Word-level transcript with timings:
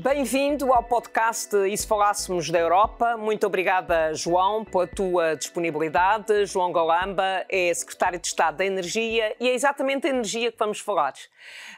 Bem-vindo 0.00 0.72
ao 0.72 0.84
podcast 0.84 1.56
E 1.66 1.76
se 1.76 1.84
falássemos 1.84 2.48
da 2.50 2.58
Europa. 2.60 3.16
Muito 3.16 3.44
obrigada, 3.48 4.14
João, 4.14 4.64
pela 4.64 4.86
tua 4.86 5.34
disponibilidade. 5.34 6.46
João 6.46 6.70
Galamba 6.70 7.44
é 7.48 7.74
secretário 7.74 8.20
de 8.20 8.28
Estado 8.28 8.58
da 8.58 8.64
Energia 8.64 9.34
e 9.40 9.48
é 9.48 9.54
exatamente 9.54 10.06
a 10.06 10.10
energia 10.10 10.52
que 10.52 10.58
vamos 10.58 10.78
falar. 10.78 11.14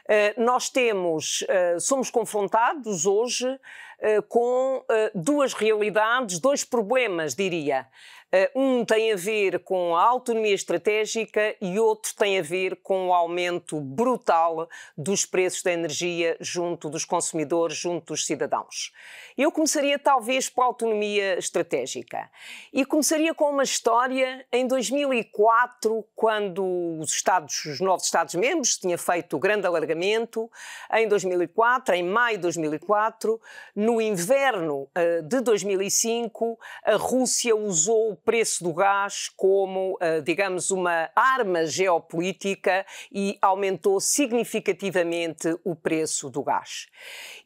Uh, 0.05 0.39
nós 0.39 0.69
temos, 0.69 1.41
uh, 1.41 1.79
somos 1.79 2.11
confrontados 2.11 3.07
hoje 3.07 3.47
uh, 3.47 4.21
com 4.29 4.85
duas 5.15 5.53
realidades, 5.53 6.37
dois 6.37 6.63
problemas, 6.63 7.33
diria. 7.33 7.87
Eh, 8.33 8.49
um 8.55 8.85
tem 8.85 9.11
a 9.11 9.15
ver 9.17 9.59
com 9.59 9.93
a 9.93 10.03
autonomia 10.03 10.53
estratégica 10.53 11.53
e 11.59 11.77
outro 11.77 12.15
tem 12.15 12.39
a 12.39 12.41
ver 12.41 12.77
com 12.77 13.09
o 13.09 13.13
aumento 13.13 13.81
brutal 13.81 14.69
dos 14.97 15.25
preços 15.25 15.61
da 15.61 15.73
energia 15.73 16.37
junto 16.39 16.89
dos 16.89 17.03
consumidores, 17.03 17.75
junto 17.75 18.13
dos 18.13 18.25
cidadãos. 18.25 18.93
Eu 19.37 19.51
começaria 19.51 19.99
talvez 19.99 20.49
pela 20.49 20.67
autonomia 20.67 21.37
estratégica 21.37 22.29
e 22.71 22.85
começaria 22.85 23.33
com 23.33 23.49
uma 23.49 23.63
história 23.63 24.45
em 24.51 24.65
2004, 24.65 26.05
quando 26.15 26.99
os 26.99 27.11
Estados, 27.11 27.65
os 27.65 27.81
novos 27.81 28.05
Estados-membros 28.05 28.77
tinha 28.77 28.97
feito 28.97 29.35
o 29.35 29.39
grande 29.39 29.67
alargamento, 29.67 30.49
em 30.93 31.07
2004, 31.07 31.95
em 31.95 32.03
maio 32.03 32.37
de 32.37 32.43
2004, 32.43 33.41
no 33.75 33.99
inverno 33.99 34.83
uh, 34.83 35.21
de 35.23 35.41
2005, 35.41 36.57
a 36.85 36.95
Rússia 36.95 37.55
usou 37.55 38.20
preço 38.23 38.63
do 38.63 38.73
gás 38.73 39.29
como, 39.35 39.97
eh, 39.99 40.21
digamos, 40.21 40.71
uma 40.71 41.09
arma 41.15 41.65
geopolítica 41.65 42.85
e 43.11 43.37
aumentou 43.41 43.99
significativamente 43.99 45.55
o 45.63 45.75
preço 45.75 46.29
do 46.29 46.43
gás. 46.43 46.87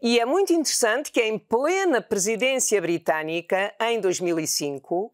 E 0.02 0.20
é 0.20 0.26
muito 0.26 0.54
interessante 0.54 1.12
que, 1.12 1.22
em 1.22 1.38
plena 1.38 2.02
presidência 2.02 2.82
britânica, 2.82 3.74
em 3.82 4.00
2005, 4.00 5.14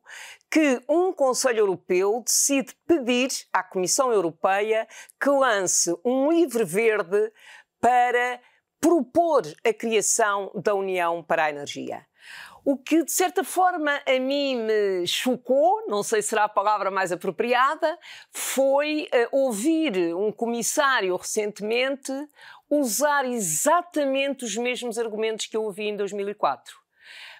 que 0.50 0.82
um 0.89 1.14
Conselho 1.14 1.59
Europeu 1.59 2.22
decide 2.26 2.76
pedir 2.86 3.30
à 3.54 3.64
Comissão 3.64 4.12
Europeia 4.12 4.88
que 5.20 5.30
lance 5.30 5.95
um 6.04 6.30
livro 6.30 6.66
verde 6.66 7.32
para 7.80 8.39
propor 8.82 9.44
a 9.66 9.73
criação 9.73 10.52
da 10.56 10.73
União 10.73 11.23
para 11.23 11.45
a 11.45 11.50
Energia. 11.50 12.06
O 12.64 12.78
que, 12.78 13.04
de 13.04 13.12
certa 13.12 13.44
forma, 13.44 14.00
a 14.06 14.20
mim 14.20 14.56
me 14.56 15.08
chocou, 15.08 15.88
não 15.88 16.04
sei 16.04 16.22
se 16.22 16.30
será 16.30 16.44
a 16.44 16.50
palavra 16.50 16.92
mais 16.92 17.12
apropriada, 17.12 17.98
foi 18.31 19.09
uh, 19.12 19.38
ouvir 19.44 20.14
um 20.16 20.31
comissário 20.31 21.16
recentemente 21.16 22.12
usar 22.70 23.26
exatamente 23.26 24.45
os 24.45 24.56
mesmos 24.56 25.00
argumentos 25.00 25.48
que 25.48 25.58
eu 25.58 25.64
ouvi 25.64 25.88
em 25.88 25.98
2004. 25.98 26.80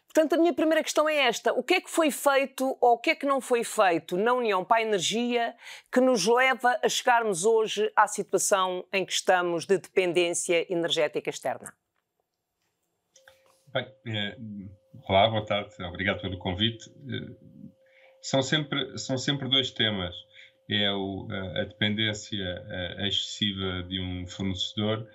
Portanto, 0.06 0.34
a 0.34 0.38
minha 0.38 0.54
primeira 0.54 0.84
questão 0.84 1.08
é 1.08 1.16
esta: 1.16 1.54
o 1.54 1.64
que 1.64 1.76
é 1.76 1.82
que 1.82 1.90
foi 1.90 2.10
feito 2.10 2.76
ou 2.82 2.94
o 2.94 2.98
que 2.98 3.12
é 3.12 3.16
que 3.16 3.26
não 3.26 3.40
foi 3.40 3.64
feito 3.64 4.18
na 4.18 4.34
União 4.34 4.66
para 4.66 4.78
a 4.78 4.82
Energia 4.82 5.56
que 5.92 6.02
nos 6.02 6.26
leva 6.26 6.78
a 6.84 6.90
chegarmos 6.90 7.46
hoje 7.46 7.90
à 7.96 8.08
situação 8.08 8.86
em 8.92 9.06
que 9.06 9.14
estamos 9.14 9.66
de 9.66 9.78
dependência 9.78 10.66
energética 10.72 11.30
externa? 11.30 11.74
Bem, 13.68 13.88
é 14.08 14.36
Olá, 14.94 15.30
boa 15.30 15.46
tarde, 15.46 15.72
obrigado 15.84 16.22
pelo 16.22 16.38
convite. 16.38 16.90
Eh, 16.90 17.34
são 18.22 18.42
sempre, 18.42 18.98
são 18.98 19.18
sempre 19.18 19.50
dois 19.50 19.72
temas. 19.72 20.14
É 20.70 20.92
o, 20.92 21.28
a 21.32 21.64
dependência 21.64 22.44
eh, 22.68 23.08
excessiva 23.08 23.84
de 23.84 24.02
um 24.02 24.28
fornecedor 24.28 25.08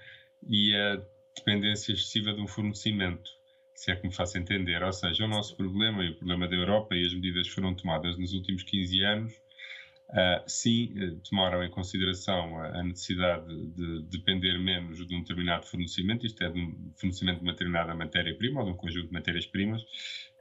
e 0.48 0.74
a 0.74 0.96
dependência 1.36 1.92
excessiva 1.92 2.32
de 2.32 2.40
um 2.40 2.46
fornecimento, 2.46 3.30
se 3.74 3.92
é 3.92 3.96
que 3.96 4.06
me 4.06 4.14
faço 4.14 4.38
entender. 4.38 4.82
Ou 4.82 4.92
seja, 4.92 5.24
o 5.24 5.28
nosso 5.28 5.54
problema 5.56 6.02
e 6.04 6.10
o 6.10 6.16
problema 6.16 6.48
da 6.48 6.56
Europa 6.56 6.94
e 6.94 7.04
as 7.04 7.12
medidas 7.12 7.46
que 7.46 7.54
foram 7.54 7.74
tomadas 7.74 8.18
nos 8.18 8.32
últimos 8.32 8.62
15 8.62 9.04
anos 9.04 9.45
Uh, 10.08 10.38
sim, 10.46 10.94
uh, 11.02 11.20
tomaram 11.28 11.64
em 11.64 11.70
consideração 11.70 12.60
a, 12.60 12.80
necessidade 12.84 13.44
de 13.72 14.02
depender 14.04 14.56
menos 14.56 15.04
de 15.04 15.12
um 15.12 15.20
determinado 15.20 15.66
fornecimento, 15.66 16.24
isto 16.24 16.44
é, 16.44 16.48
de 16.48 16.60
um 16.60 16.92
fornecimento 16.96 17.38
de 17.38 17.42
uma 17.42 17.52
determinada 17.52 17.92
matéria-prima 17.92 18.60
ou 18.60 18.66
de 18.66 18.72
um 18.72 18.76
conjunto 18.76 19.08
de 19.08 19.12
matérias-primas, 19.12 19.82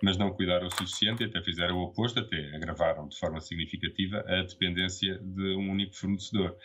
mas 0.04 0.18
não 0.18 0.32
cuidaram 0.32 0.68
o 0.68 0.70
suficiente 0.72 1.24
e 1.24 1.26
até 1.26 1.42
fizeram 1.42 1.78
o 1.78 1.84
oposto, 1.86 2.20
até 2.20 2.56
agravaram 2.56 3.08
de 3.08 3.18
forma 3.18 3.42
significativa 3.42 4.24
a 4.28 4.44
dependência 4.44 5.18
de 5.18 5.56
um 5.56 5.72
único 5.72 5.96
fornecedor. 5.96 6.56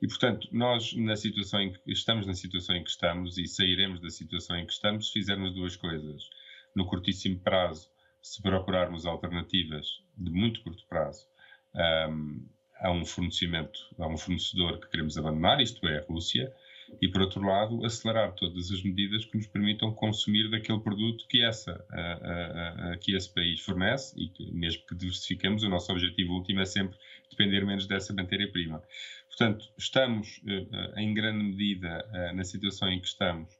E, 0.00 0.06
portanto, 0.06 0.48
nós, 0.52 0.94
na 0.94 1.16
situação 1.16 1.60
em 1.60 1.72
que 1.72 1.80
estamos 1.90 2.28
na 2.28 2.34
situação 2.34 2.76
em 2.76 2.84
que 2.84 2.90
estamos 2.90 3.38
e 3.38 3.46
sairemos 3.48 4.00
da 4.00 4.08
situação 4.08 4.56
em 4.56 4.64
que 4.64 4.72
estamos, 4.72 5.10
fizermos 5.10 5.52
duas 5.52 5.74
coisas. 5.74 6.22
No 6.76 6.86
curtíssimo 6.86 7.40
prazo, 7.40 7.88
se 8.22 8.40
procurarmos 8.40 9.04
alternativas 9.04 9.86
de 10.16 10.30
muito 10.30 10.62
curto 10.62 10.86
prazo, 10.88 11.26
um, 11.76 12.46
a 12.80 12.90
um 12.90 13.04
fornecimento, 13.04 13.78
a 13.98 14.06
um 14.06 14.16
fornecedor 14.16 14.80
que 14.80 14.90
queremos 14.90 15.16
abandonar, 15.16 15.60
isto 15.60 15.86
é, 15.86 15.98
a 15.98 16.04
Rússia, 16.04 16.52
e 17.00 17.08
por 17.08 17.20
outro 17.20 17.42
lado, 17.42 17.84
acelerar 17.84 18.32
todas 18.34 18.70
as 18.70 18.82
medidas 18.82 19.24
que 19.24 19.36
nos 19.36 19.46
permitam 19.48 19.92
consumir 19.92 20.48
daquele 20.50 20.80
produto 20.80 21.26
que, 21.28 21.42
essa, 21.42 21.84
a, 21.90 22.92
a, 22.92 22.96
que 22.98 23.14
esse 23.14 23.32
país 23.32 23.60
fornece 23.60 24.14
e 24.20 24.28
que, 24.28 24.50
mesmo 24.52 24.86
que 24.86 24.94
diversifiquemos, 24.94 25.62
o 25.64 25.68
nosso 25.68 25.90
objetivo 25.90 26.34
último 26.34 26.60
é 26.60 26.64
sempre 26.64 26.96
depender 27.30 27.64
menos 27.64 27.86
dessa 27.86 28.14
matéria-prima. 28.14 28.82
Portanto, 29.28 29.66
estamos 29.76 30.40
eh, 30.46 31.02
em 31.02 31.12
grande 31.12 31.44
medida 31.44 32.08
eh, 32.12 32.32
na 32.32 32.44
situação 32.44 32.88
em 32.88 33.00
que 33.00 33.08
estamos 33.08 33.50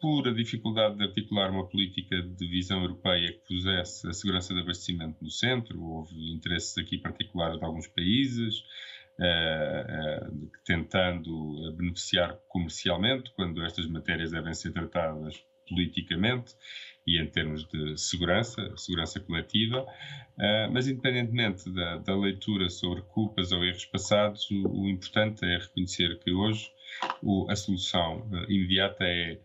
por 0.00 0.28
a 0.28 0.32
dificuldade 0.32 0.96
de 0.96 1.04
articular 1.04 1.50
uma 1.50 1.68
política 1.68 2.22
de 2.22 2.48
visão 2.48 2.80
europeia 2.80 3.32
que 3.32 3.40
pusesse 3.40 4.08
a 4.08 4.12
segurança 4.12 4.54
de 4.54 4.60
abastecimento 4.60 5.16
no 5.22 5.30
centro, 5.30 5.82
houve 5.82 6.32
interesses 6.32 6.78
aqui 6.78 6.98
particulares 6.98 7.58
de 7.58 7.64
alguns 7.64 7.88
países, 7.88 8.60
uh, 9.18 10.30
uh, 10.30 10.50
tentando 10.64 11.74
beneficiar 11.76 12.38
comercialmente, 12.48 13.32
quando 13.34 13.62
estas 13.64 13.88
matérias 13.88 14.30
devem 14.30 14.54
ser 14.54 14.72
tratadas 14.72 15.42
politicamente 15.68 16.54
e 17.06 17.20
em 17.20 17.26
termos 17.26 17.66
de 17.68 17.98
segurança, 17.98 18.72
segurança 18.76 19.18
coletiva, 19.18 19.82
uh, 19.82 20.72
mas 20.72 20.86
independentemente 20.86 21.68
da, 21.72 21.98
da, 21.98 22.16
leitura 22.16 22.68
sobre 22.70 23.02
culpas 23.02 23.50
ou 23.50 23.64
erros 23.64 23.84
passados, 23.86 24.48
o, 24.50 24.82
o 24.82 24.88
importante 24.88 25.44
é 25.44 25.58
reconhecer 25.58 26.18
que 26.20 26.30
hoje 26.30 26.70
o, 27.20 27.50
a 27.50 27.56
solução 27.56 28.30
imediata 28.48 29.04
é 29.04 29.40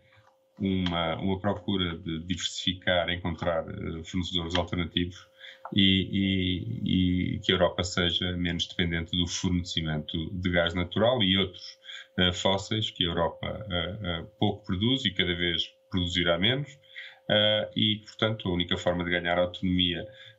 uma, 0.58 1.16
uma 1.16 1.38
procura 1.38 1.96
de 1.98 2.20
diversificar, 2.20 3.08
encontrar 3.10 3.64
uh, 3.66 4.04
fornecedores 4.04 4.54
alternativos 4.54 5.28
e, 5.74 6.08
e, 6.12 7.36
e, 7.36 7.40
que 7.40 7.52
a 7.52 7.54
Europa 7.54 7.82
seja 7.82 8.36
menos 8.36 8.66
dependente 8.68 9.16
do 9.16 9.26
fornecimento 9.26 10.30
de 10.32 10.50
gás 10.50 10.74
natural 10.74 11.22
e 11.22 11.36
outros 11.36 11.78
uh, 12.18 12.32
fósseis 12.32 12.90
que 12.90 13.04
a 13.04 13.08
Europa 13.08 13.46
uh, 13.46 14.26
pouco 14.38 14.64
produz 14.64 15.04
e 15.04 15.12
cada 15.12 15.34
vez 15.34 15.62
produzirá 15.90 16.38
menos. 16.38 16.68
e, 17.76 18.02
portanto, 18.04 18.48
a 18.48 18.52
única 18.52 18.76
forma 18.76 19.04
de 19.04 19.10
ganhar 19.10 19.38
autonomia 19.38 20.02
uh, 20.02 20.33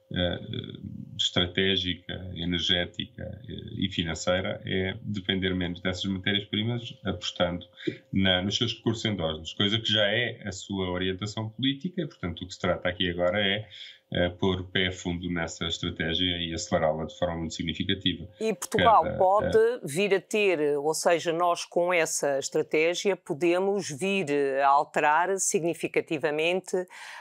estratégica, 1.18 2.14
energética 2.36 3.42
uh, 3.44 3.80
e 3.80 3.90
financeira 3.90 4.62
é 4.66 4.96
depender 5.02 5.54
menos 5.54 5.82
dessas 5.82 6.06
matérias-primas, 6.06 6.94
apostando 7.04 7.66
na, 8.14 8.42
nos 8.42 8.58
seus 8.58 8.74
recursos 8.74 9.06
endógenos, 9.06 9.54
coisa 9.54 9.80
que 9.80 9.92
já 9.92 10.06
é 10.06 10.42
a 10.46 10.52
sua 10.52 10.90
orientação 10.90 11.50
política, 11.50 12.08
portanto, 12.08 12.44
o 12.44 12.48
que 12.48 12.54
se 12.54 12.60
trata 12.60 12.90
aqui 12.90 13.10
agora 13.10 13.40
é 13.40 13.68
uh, 14.12 14.38
pôr 14.38 14.64
pé 14.72 14.92
fundo 14.92 15.30
nessa 15.32 15.66
estratégia 15.66 16.38
e 16.38 16.54
acelerá-la 16.54 17.06
de 17.06 17.18
forma 17.18 17.38
muito 17.38 17.54
significativa. 17.54 18.28
E 18.40 18.54
Portugal 18.54 19.04
Cada, 19.04 19.18
pode 19.18 19.58
uh, 19.58 19.80
vir 19.84 20.14
a 20.14 20.22
ter, 20.22 20.78
ou 20.78 20.94
seja, 20.94 21.32
nós 21.32 21.66
com 21.66 21.94
essa 21.94 22.40
estratégia 22.40 23.16
podemos 23.16 23.90
vir 23.90 24.26
a 24.62 24.68
alterar 24.68 25.38
significativamente 25.38 26.76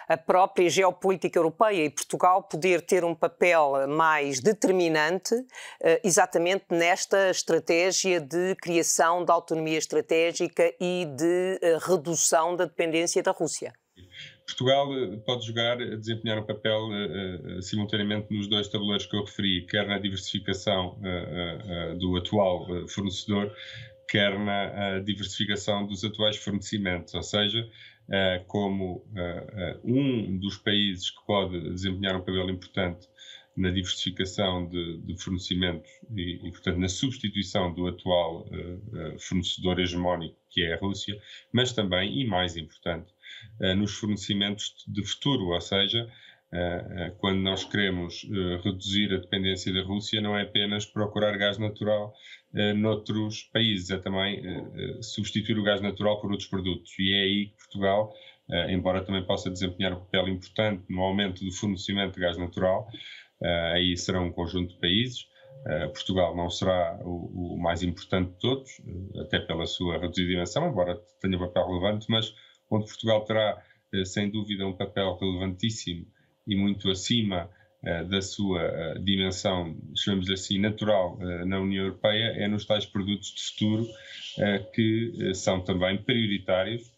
a 0.09 0.17
própria 0.17 0.69
geopolítica 0.69 1.39
europeia 1.39 1.85
e 1.85 1.91
Portugal 1.91 2.43
poder 2.43 2.83
ter 2.83 3.05
um 3.05 3.15
papel 3.15 3.89
mais 3.89 4.41
determinante 4.41 5.35
uh, 5.35 5.47
exatamente 6.03 6.67
nesta 6.71 7.31
estratégia 7.31 8.21
de 8.21 8.55
criação 8.57 9.25
de 9.25 9.31
autonomia 9.31 9.79
estratégica 9.79 10.73
e 10.81 11.07
de 11.07 11.59
redução 11.87 12.57
da 12.57 12.65
dependência 12.65 13.23
da 13.23 13.31
Rússia. 13.31 13.73
Portugal 14.47 14.89
pode 15.25 15.47
jogar, 15.47 15.77
desempenhar 15.97 16.39
um 16.39 16.45
papel 16.45 16.89
uh, 16.89 17.59
uh, 17.59 17.63
simultaneamente 17.63 18.33
nos 18.33 18.47
dois 18.47 18.69
tabuleiros 18.69 19.07
que 19.07 19.17
eu 19.17 19.25
referi, 19.25 19.67
quer 19.67 19.87
na 19.87 19.99
diversificação 19.99 20.99
uh, 20.99 21.99
do 21.99 22.17
atual 22.17 22.67
fornecedor, 22.89 23.51
quer 24.09 24.39
na 24.39 25.01
diversificação 25.01 25.87
dos 25.87 26.05
atuais 26.05 26.37
fornecimentos, 26.37 27.15
ou 27.15 27.23
seja, 27.23 27.67
como 28.47 29.03
um 29.83 30.39
dos 30.39 30.59
países 30.59 31.09
que 31.11 31.25
pode 31.27 31.59
desempenhar 31.71 32.15
um 32.15 32.21
papel 32.21 32.51
importante 32.51 33.09
na 33.57 33.71
diversificação 33.71 34.69
de, 34.69 34.99
de 34.99 35.17
fornecimentos 35.17 35.91
e, 36.15 36.47
e, 36.47 36.51
portanto, 36.51 36.79
na 36.79 36.89
substituição 36.89 37.73
do 37.73 37.89
atual 37.89 38.47
fornecedor 39.19 39.81
hegemónico, 39.81 40.37
que 40.51 40.63
é 40.63 40.75
a 40.75 40.79
Rússia, 40.79 41.19
mas 41.51 41.73
também, 41.73 42.21
e 42.21 42.27
mais 42.27 42.59
importante, 42.59 43.14
nos 43.77 43.95
fornecimentos 43.95 44.75
de 44.87 45.05
futuro, 45.05 45.49
ou 45.49 45.61
seja, 45.61 46.05
uh, 46.05 47.17
quando 47.19 47.41
nós 47.41 47.65
queremos 47.65 48.27
reduzir 48.63 49.13
a 49.15 49.19
dependência 49.19 49.73
da 49.73 49.83
Rússia, 49.83 50.21
não 50.21 50.37
é 50.37 50.43
apenas 50.43 50.87
procurar 50.87 51.37
gás 51.37 51.59
natural 51.59 52.13
noutros 52.77 53.43
países, 53.53 53.91
é 53.91 53.99
também 53.99 54.41
substituir 55.03 55.59
o 55.59 55.65
gás 55.65 55.81
natural 55.81 56.21
por 56.21 56.31
outros 56.31 56.49
produtos. 56.49 56.93
E 57.01 57.13
é 57.13 57.23
aí 57.23 57.47
que 57.47 57.57
Portugal, 57.57 58.13
embora 58.69 59.05
também 59.05 59.27
possa 59.27 59.51
desempenhar 59.51 59.93
um 59.93 60.01
papel 60.01 60.29
importante 60.29 60.85
no 60.89 61.03
aumento 61.03 61.45
do 61.45 61.51
fornecimento 61.51 62.15
de 62.15 62.21
gás 62.21 62.39
natural, 62.39 62.87
aí 63.73 63.97
será 63.97 64.21
um 64.21 64.31
conjunto 64.31 64.73
de 64.75 64.81
países. 64.81 65.27
Portugal 65.95 66.37
não 66.37 66.49
será 66.49 66.97
o, 67.03 67.57
mais 67.59 67.83
importante 67.83 68.31
de 68.31 68.39
todos, 68.39 68.71
até 69.21 69.41
pela 69.41 69.67
sua 69.67 69.99
reduzida 69.99 70.29
dimensão, 70.29 70.69
embora 70.69 70.97
tenha 71.21 71.37
um 71.37 71.41
papel 71.41 71.67
relevante, 71.67 72.07
mas 72.09 72.33
onde 72.71 72.87
Portugal 72.87 73.25
terá, 73.25 73.63
sem 74.05 74.31
dúvida, 74.31 74.67
um 74.67 74.73
papel 74.73 75.17
relevantíssimo 75.17 76.07
e 76.47 76.57
muito 76.57 76.91
acima 76.91 77.51
da 78.09 78.23
sua 78.23 78.95
dimensão, 79.03 79.77
chamemos 79.95 80.31
assim, 80.31 80.59
natural 80.59 81.19
na 81.47 81.61
União 81.61 81.85
Europeia, 81.85 82.33
é 82.37 82.49
nos 82.49 82.65
tais 82.65 82.87
produtos 82.87 83.35
de 83.35 83.43
futuro 83.43 83.87
que 84.75 85.35
são 85.35 85.61
também 85.61 85.99
prioritários 85.99 86.91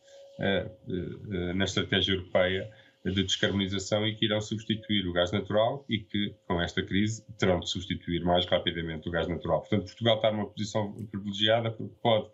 na 1.55 1.65
estratégia 1.65 2.13
europeia 2.15 2.71
de 3.05 3.23
descarbonização 3.23 4.07
e 4.07 4.15
que 4.17 4.25
irão 4.25 4.41
substituir 4.41 5.07
o 5.07 5.13
gás 5.13 5.31
natural 5.31 5.85
e 5.89 5.99
que, 5.99 6.35
com 6.47 6.61
esta 6.61 6.83
crise, 6.83 7.25
terão 7.39 7.61
de 7.61 7.71
substituir 7.71 8.25
mais 8.25 8.47
rapidamente 8.47 9.09
o 9.09 9.13
gás 9.13 9.29
natural. 9.29 9.61
Portanto, 9.61 9.87
Portugal 9.87 10.17
está 10.17 10.33
numa 10.33 10.47
posição 10.47 10.93
privilegiada 11.11 11.71
porque 11.71 11.95
pode 12.03 12.29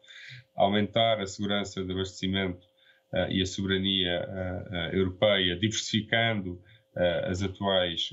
aumentar 0.57 1.21
a 1.21 1.27
segurança 1.27 1.85
de 1.85 1.93
abastecimento 1.93 2.67
e 3.31 3.43
a 3.43 3.47
soberania 3.47 4.27
uh, 4.27 4.75
uh, 4.75 4.97
europeia, 4.97 5.57
diversificando 5.57 6.61
as 7.25 7.43
atuais 7.43 8.11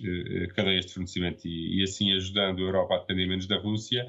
cadeias 0.55 0.85
de 0.85 0.93
fornecimento 0.93 1.45
e, 1.45 1.81
e, 1.81 1.83
assim 1.83 2.13
ajudando 2.13 2.59
a 2.59 2.61
Europa 2.61 2.95
a 2.95 2.99
depender 2.99 3.27
menos 3.27 3.45
da 3.45 3.57
Rússia, 3.57 4.05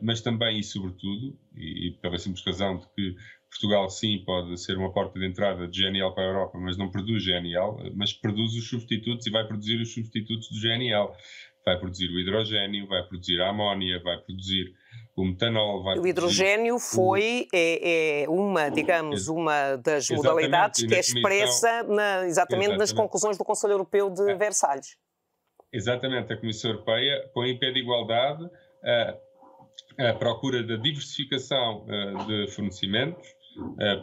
mas 0.00 0.20
também 0.20 0.60
e 0.60 0.62
sobretudo, 0.62 1.36
e, 1.52 1.88
e 1.88 1.92
pela 2.00 2.16
simples 2.16 2.44
razão 2.46 2.78
de 2.78 2.86
que 2.94 3.16
Portugal, 3.50 3.88
sim, 3.88 4.22
pode 4.24 4.56
ser 4.60 4.76
uma 4.76 4.92
porta 4.92 5.18
de 5.18 5.26
entrada 5.26 5.66
de 5.66 5.82
GNL 5.82 6.14
para 6.14 6.24
a 6.24 6.26
Europa, 6.26 6.58
mas 6.58 6.76
não 6.76 6.90
produz 6.90 7.24
GNL, 7.24 7.92
mas 7.96 8.12
produz 8.12 8.54
os 8.54 8.68
substitutos 8.68 9.26
e 9.26 9.30
vai 9.30 9.46
produzir 9.46 9.80
os 9.80 9.92
substitutos 9.92 10.48
do 10.50 10.60
GNL. 10.60 11.10
Vai 11.64 11.78
produzir 11.78 12.08
o 12.08 12.18
hidrogênio, 12.18 12.86
vai 12.86 13.02
produzir 13.06 13.40
a 13.40 13.50
amónia, 13.50 14.00
vai 14.02 14.18
produzir 14.18 14.72
o 15.22 15.24
metanol. 15.24 15.82
o 16.00 16.06
hidrogênio 16.06 16.78
foi 16.78 17.46
o... 17.52 17.56
é, 17.56 18.22
é, 18.22 18.28
uma, 18.28 18.68
digamos, 18.68 19.28
uma 19.28 19.76
das 19.76 20.08
modalidades 20.10 20.84
que 20.84 20.94
é 20.94 21.00
expressa 21.00 21.82
na, 21.82 22.26
exatamente, 22.26 22.28
exatamente, 22.28 22.78
nas 22.78 22.92
conclusões 22.92 23.36
do 23.36 23.44
Conselho 23.44 23.72
Europeu 23.72 24.10
de 24.10 24.30
é. 24.30 24.34
Versalhes. 24.34 24.96
Exatamente, 25.72 26.32
a 26.32 26.36
Comissão 26.36 26.70
Europeia 26.70 27.30
põe 27.34 27.50
em 27.50 27.58
pé 27.58 27.70
de 27.70 27.80
igualdade 27.80 28.48
a, 28.82 30.08
a 30.10 30.14
procura 30.14 30.62
da 30.62 30.76
diversificação 30.76 31.84
uh, 31.84 32.26
de 32.26 32.50
fornecimentos 32.52 33.37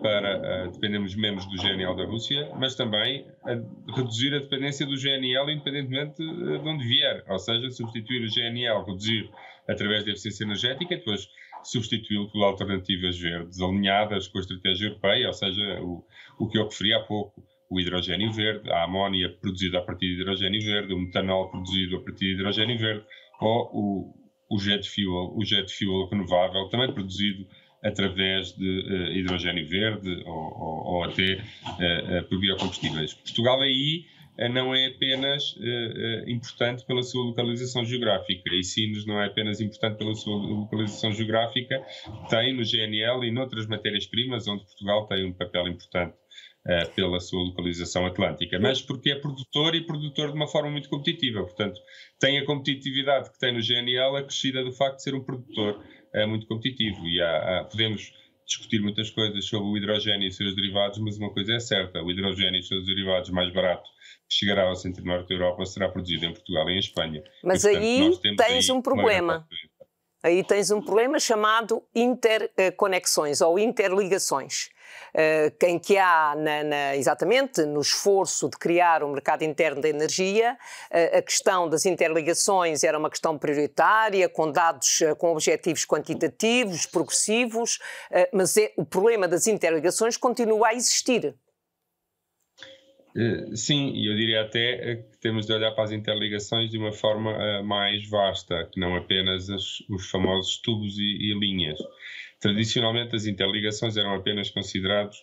para 0.01 0.67
uh, 0.67 0.71
dependermos 0.71 1.15
menos 1.15 1.45
do 1.45 1.57
GNL 1.57 1.95
da 1.95 2.05
Rússia, 2.05 2.51
mas 2.59 2.75
também 2.75 3.25
a 3.43 3.53
reduzir 3.95 4.33
a 4.33 4.39
dependência 4.39 4.85
do 4.85 4.95
GNL 4.95 5.51
independentemente 5.51 6.21
uh, 6.21 6.59
de 6.59 6.67
onde 6.67 6.87
vier, 6.87 7.23
ou 7.27 7.39
seja, 7.39 7.69
substituir 7.71 8.25
o 8.25 8.33
GNL, 8.33 8.85
reduzir 8.85 9.29
através 9.67 10.03
da 10.03 10.11
eficiência 10.11 10.43
energética 10.43 10.95
depois 10.95 11.27
substituí-lo 11.63 12.29
por 12.31 12.43
alternativas 12.43 13.17
verdes 13.17 13.59
alinhadas 13.59 14.27
com 14.27 14.37
a 14.37 14.41
estratégia 14.41 14.87
europeia, 14.87 15.27
ou 15.27 15.33
seja, 15.33 15.81
o, 15.81 16.05
o 16.39 16.47
que 16.47 16.57
eu 16.57 16.65
referi 16.65 16.93
há 16.93 16.99
pouco, 17.01 17.43
o 17.69 17.79
hidrogênio 17.79 18.31
verde, 18.31 18.71
a 18.71 18.83
amónia 18.83 19.29
produzida 19.41 19.79
a 19.79 19.81
partir 19.81 20.15
de 20.15 20.21
hidrogênio 20.21 20.61
verde, 20.61 20.93
o 20.93 20.99
metanol 20.99 21.49
produzido 21.49 21.97
a 21.97 22.01
partir 22.01 22.25
de 22.25 22.33
hidrogênio 22.33 22.77
verde, 22.77 23.03
ou 23.41 23.69
o, 23.73 24.55
o 24.55 24.59
jet 24.59 24.87
fuel, 24.87 25.35
o 25.35 25.43
jet 25.43 25.71
fuel 25.73 26.07
renovável, 26.09 26.69
também 26.69 26.93
produzido 26.93 27.47
através 27.85 28.51
de 28.53 28.79
uh, 28.79 29.11
hidrogênio 29.11 29.67
verde 29.67 30.23
ou, 30.25 30.33
ou, 30.33 30.93
ou 30.95 31.03
até 31.03 31.33
uh, 31.33 32.23
por 32.27 32.39
biocombustíveis. 32.39 33.13
Portugal 33.13 33.61
aí 33.61 34.05
não 34.51 34.75
é 34.75 34.87
apenas 34.87 35.55
importante 36.27 36.85
pela 36.85 37.01
sua 37.03 37.23
localização 37.23 37.85
geográfica, 37.85 38.53
e 38.53 38.65
Sines 38.65 39.05
não 39.05 39.17
é 39.17 39.27
apenas 39.27 39.61
importante 39.61 39.97
pela 39.97 40.13
sua 40.13 40.35
localização 40.35 41.13
geográfica, 41.13 41.81
tem 42.29 42.53
no 42.53 42.61
GNL 42.61 43.23
e 43.23 43.31
noutras 43.31 43.65
matérias-primas 43.65 44.45
onde 44.45 44.65
Portugal 44.65 45.07
tem 45.07 45.23
um 45.23 45.31
papel 45.31 45.69
importante 45.69 46.17
pela 46.95 47.17
sua 47.21 47.43
localização 47.43 48.05
atlântica, 48.05 48.59
mas 48.59 48.81
porque 48.81 49.11
é 49.11 49.15
produtor 49.15 49.73
e 49.73 49.85
produtor 49.85 50.31
de 50.31 50.35
uma 50.35 50.47
forma 50.49 50.69
muito 50.69 50.89
competitiva. 50.89 51.41
Portanto, 51.41 51.79
tem 52.19 52.37
a 52.37 52.45
competitividade 52.45 53.31
que 53.31 53.39
tem 53.39 53.53
no 53.53 53.61
GNL 53.61 54.17
acrescida 54.17 54.65
do 54.65 54.73
facto 54.73 54.97
de 54.97 55.03
ser 55.03 55.15
um 55.15 55.23
produtor 55.23 55.81
é 56.15 56.25
muito 56.25 56.47
competitivo 56.47 57.05
e 57.07 57.21
há, 57.21 57.59
há, 57.59 57.63
podemos 57.65 58.13
discutir 58.45 58.79
muitas 58.79 59.09
coisas 59.09 59.45
sobre 59.45 59.67
o 59.67 59.77
hidrogênio 59.77 60.27
e 60.27 60.31
seus 60.31 60.55
derivados, 60.55 60.99
mas 60.99 61.17
uma 61.17 61.33
coisa 61.33 61.53
é 61.53 61.59
certa, 61.59 62.01
o 62.01 62.11
hidrogênio 62.11 62.59
e 62.59 62.63
seus 62.63 62.85
derivados 62.85 63.29
mais 63.31 63.51
barato 63.51 63.89
que 64.29 64.35
chegará 64.35 64.63
ao 64.63 64.75
centro 64.75 65.03
e 65.03 65.05
norte 65.05 65.29
da 65.29 65.35
Europa 65.35 65.65
será 65.65 65.89
produzido 65.89 66.25
em 66.25 66.33
Portugal 66.33 66.69
e 66.69 66.73
em 66.73 66.79
Espanha. 66.79 67.23
Mas 67.43 67.63
e, 67.63 67.71
portanto, 67.99 68.41
aí 68.41 68.47
tens 68.47 68.69
aí 68.69 68.75
um 68.75 68.81
problema. 68.81 69.47
Aí 70.25 70.43
tens 70.43 70.71
um 70.71 70.81
problema 70.81 71.19
chamado 71.19 71.83
interconexões 71.93 73.41
ou 73.41 73.59
interligações. 73.59 74.69
Eh, 75.13 75.53
em 75.65 75.77
que 75.77 75.99
há, 75.99 76.33
na, 76.35 76.63
na, 76.63 76.95
exatamente, 76.95 77.63
no 77.63 77.79
esforço 77.79 78.49
de 78.49 78.57
criar 78.57 79.03
um 79.03 79.11
mercado 79.11 79.43
interno 79.43 79.79
da 79.83 79.87
energia, 79.87 80.57
eh, 80.89 81.19
a 81.19 81.21
questão 81.21 81.69
das 81.69 81.85
interligações 81.85 82.83
era 82.83 82.97
uma 82.97 83.09
questão 83.11 83.37
prioritária, 83.37 84.27
com 84.27 84.51
dados, 84.51 84.99
eh, 85.01 85.13
com 85.13 85.31
objetivos 85.31 85.85
quantitativos, 85.85 86.87
progressivos, 86.87 87.77
mas 88.33 88.57
é, 88.57 88.73
o 88.77 88.83
problema 88.83 89.27
das 89.27 89.45
interligações 89.45 90.17
continua 90.17 90.69
a 90.69 90.73
existir. 90.73 91.35
Sim, 93.53 93.93
e 93.93 94.09
eu 94.09 94.15
diria 94.15 94.41
até 94.41 94.95
que 94.97 95.17
temos 95.21 95.45
de 95.45 95.53
olhar 95.53 95.71
para 95.71 95.85
as 95.85 95.91
interligações 95.91 96.69
de 96.69 96.77
uma 96.77 96.91
forma 96.91 97.63
mais 97.63 98.09
vasta, 98.09 98.69
que 98.71 98.79
não 98.79 98.95
apenas 98.95 99.49
as, 99.49 99.79
os 99.89 100.09
famosos 100.09 100.57
tubos 100.61 100.97
e, 100.97 101.31
e 101.31 101.39
linhas. 101.39 101.79
Tradicionalmente, 102.41 103.15
as 103.15 103.25
interligações 103.25 103.95
eram 103.95 104.13
apenas 104.15 104.49
considerados 104.49 105.17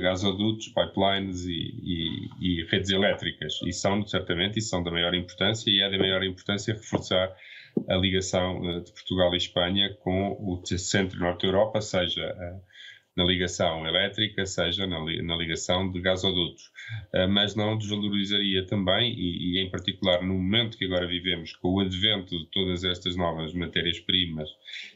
gasodutos, 0.00 0.68
pipelines 0.68 1.44
e, 1.44 1.52
e, 1.52 2.28
e, 2.40 2.64
redes 2.70 2.90
elétricas, 2.90 3.60
e 3.66 3.72
são, 3.72 4.06
certamente, 4.06 4.58
e 4.58 4.62
são 4.62 4.82
da 4.82 4.90
maior 4.90 5.14
importância, 5.14 5.70
e 5.70 5.80
é 5.80 5.90
da 5.90 5.98
maior 5.98 6.22
importância 6.24 6.74
reforçar 6.74 7.34
a 7.88 7.96
ligação 7.96 8.60
de 8.82 8.92
Portugal 8.92 9.34
e 9.34 9.36
Espanha 9.36 9.94
com 10.00 10.32
o 10.40 10.64
centro 10.78 11.18
norte 11.18 11.42
da 11.42 11.48
Europa, 11.48 11.80
seja 11.80 12.34
na 13.16 13.24
ligação 13.24 13.86
elétrica, 13.86 14.44
seja 14.44 14.86
na, 14.86 14.98
na 14.98 15.36
ligação 15.36 15.90
de 15.90 16.00
gasodutos. 16.00 16.64
Uh, 17.14 17.28
mas 17.28 17.54
não 17.54 17.78
desvalorizaria 17.78 18.66
também, 18.66 19.12
e, 19.12 19.58
e, 19.58 19.60
em 19.60 19.70
particular 19.70 20.22
no 20.22 20.34
momento 20.34 20.76
que 20.76 20.84
agora 20.84 21.06
vivemos, 21.06 21.54
com 21.56 21.74
o 21.74 21.80
advento 21.80 22.38
de 22.38 22.46
todas 22.50 22.84
estas 22.84 23.16
novas 23.16 23.52
matérias-primas 23.52 24.48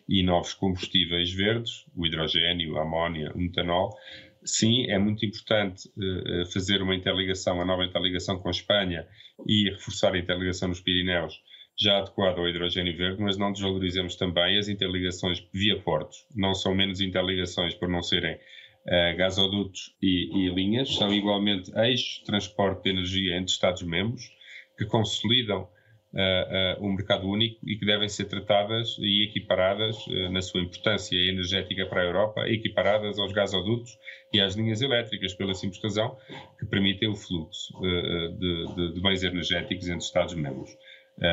e 0.08 0.22
novos 0.22 0.54
combustíveis 0.54 1.32
verdes, 1.32 1.86
o 1.96 2.06
hidrogênio, 2.06 2.76
a 2.76 2.82
amónia, 2.82 3.32
o 3.34 3.38
metanol, 3.38 3.96
sim, 4.44 4.90
é 4.90 4.98
muito 4.98 5.24
importante 5.24 5.88
uh, 5.88 6.46
fazer 6.52 6.82
uma 6.82 6.94
interligação, 6.94 7.60
a 7.60 7.64
nova 7.64 7.84
interligação 7.84 8.38
com 8.38 8.48
a 8.48 8.52
Espanha 8.52 9.06
e 9.46 9.70
reforçar 9.70 10.14
a 10.14 10.18
interligação 10.18 10.68
nos 10.68 10.80
Pirineus 10.80 11.40
já 11.80 11.98
adequado 11.98 12.38
ao 12.38 12.48
hidrogênio 12.48 12.96
verde, 12.96 13.22
mas 13.22 13.36
não 13.36 13.52
desvalorizemos 13.52 14.16
também 14.16 14.58
as 14.58 14.68
interligações 14.68 15.46
via 15.52 15.80
portos. 15.80 16.26
Não 16.34 16.54
são 16.54 16.74
menos 16.74 17.00
interligações 17.00 17.74
por 17.74 17.88
não 17.88 18.02
serem 18.02 18.34
uh, 18.34 19.16
gasodutos 19.16 19.94
e, 20.02 20.46
e, 20.46 20.50
linhas, 20.50 20.94
são 20.96 21.12
igualmente 21.12 21.70
eixos 21.76 22.18
de 22.18 22.24
transporte 22.24 22.84
de 22.84 22.90
energia 22.90 23.36
entre 23.36 23.52
Estados-membros 23.52 24.22
que 24.76 24.86
consolidam 24.86 25.68
uh, 26.14 26.84
uh, 26.84 26.92
mercado 26.92 27.28
único 27.28 27.58
e 27.68 27.76
que 27.76 27.84
devem 27.84 28.08
ser 28.08 28.24
tratadas 28.26 28.96
e 28.98 29.24
equiparadas 29.24 29.96
uh, 30.06 30.30
na 30.30 30.40
sua 30.40 30.60
importância 30.60 31.16
energética 31.16 31.86
para 31.86 32.02
a 32.02 32.04
Europa, 32.04 32.48
equiparadas 32.48 33.18
aos 33.18 33.32
gasodutos 33.32 33.98
e 34.32 34.40
às 34.40 34.54
linhas 34.54 34.80
elétricas, 34.80 35.34
pela 35.34 35.54
simples 35.54 35.82
razão 35.82 36.16
que 36.58 36.66
permitem 36.66 37.08
o 37.08 37.14
fluxo 37.14 37.72
de, 37.80 38.74
de, 38.74 38.94
de, 38.94 39.00
bens 39.00 39.22
energéticos 39.22 39.88
entre 39.88 40.04
Estados-membros. 40.04 40.70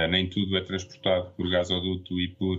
Nem 0.09 0.27
tudo 0.27 0.57
é 0.57 0.61
transportado 0.61 1.31
por 1.35 1.49
gasoduto 1.49 2.19
e 2.19 2.29
por 2.29 2.57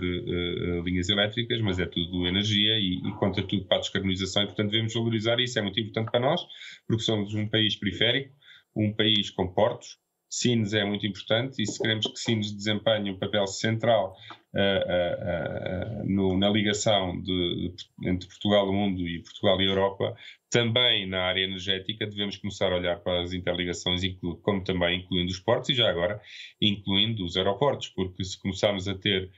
linhas 0.84 1.08
elétricas, 1.08 1.60
mas 1.60 1.78
é 1.78 1.86
tudo 1.86 2.26
energia 2.26 2.78
e, 2.78 3.00
e 3.04 3.12
conta 3.18 3.42
tudo 3.42 3.64
para 3.64 3.78
a 3.78 3.80
descarbonização 3.80 4.44
e, 4.44 4.46
portanto, 4.46 4.70
devemos 4.70 4.94
valorizar 4.94 5.40
isso. 5.40 5.58
É 5.58 5.62
muito 5.62 5.80
importante 5.80 6.10
para 6.10 6.20
nós, 6.20 6.40
porque 6.86 7.02
somos 7.02 7.34
um 7.34 7.48
país 7.48 7.74
periférico, 7.74 8.32
um 8.76 8.92
país 8.92 9.30
com 9.30 9.48
portos, 9.48 9.98
Sines 10.28 10.74
é 10.74 10.84
muito 10.84 11.06
importante 11.06 11.62
e 11.62 11.66
se 11.66 11.80
queremos 11.80 12.06
que 12.06 12.18
Sines 12.18 12.52
desempenhe 12.52 13.10
um 13.10 13.18
papel 13.18 13.46
central 13.46 14.16
uh, 14.54 14.58
uh, 14.58 16.02
uh, 16.02 16.04
no, 16.04 16.36
na 16.36 16.50
ligação 16.50 17.20
de, 17.22 17.74
de, 17.74 18.08
entre 18.08 18.28
Portugal 18.28 18.68
o 18.68 18.72
mundo 18.72 19.06
e 19.06 19.22
Portugal 19.22 19.60
e 19.60 19.66
Europa, 19.66 20.16
também 20.50 21.06
na 21.06 21.22
área 21.22 21.44
energética 21.44 22.06
devemos 22.06 22.36
começar 22.36 22.72
a 22.72 22.76
olhar 22.76 22.96
para 23.00 23.22
as 23.22 23.32
interligações, 23.32 24.02
inclu, 24.02 24.36
como 24.38 24.64
também 24.64 25.00
incluindo 25.00 25.30
os 25.30 25.38
portos 25.38 25.70
e 25.70 25.74
já 25.74 25.88
agora 25.88 26.20
incluindo 26.60 27.24
os 27.24 27.36
aeroportos, 27.36 27.88
porque 27.88 28.24
se 28.24 28.40
começarmos 28.40 28.88
a 28.88 28.94
ter, 28.94 29.30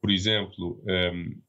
por 0.00 0.10
exemplo, 0.10 0.82
um, 0.86 1.40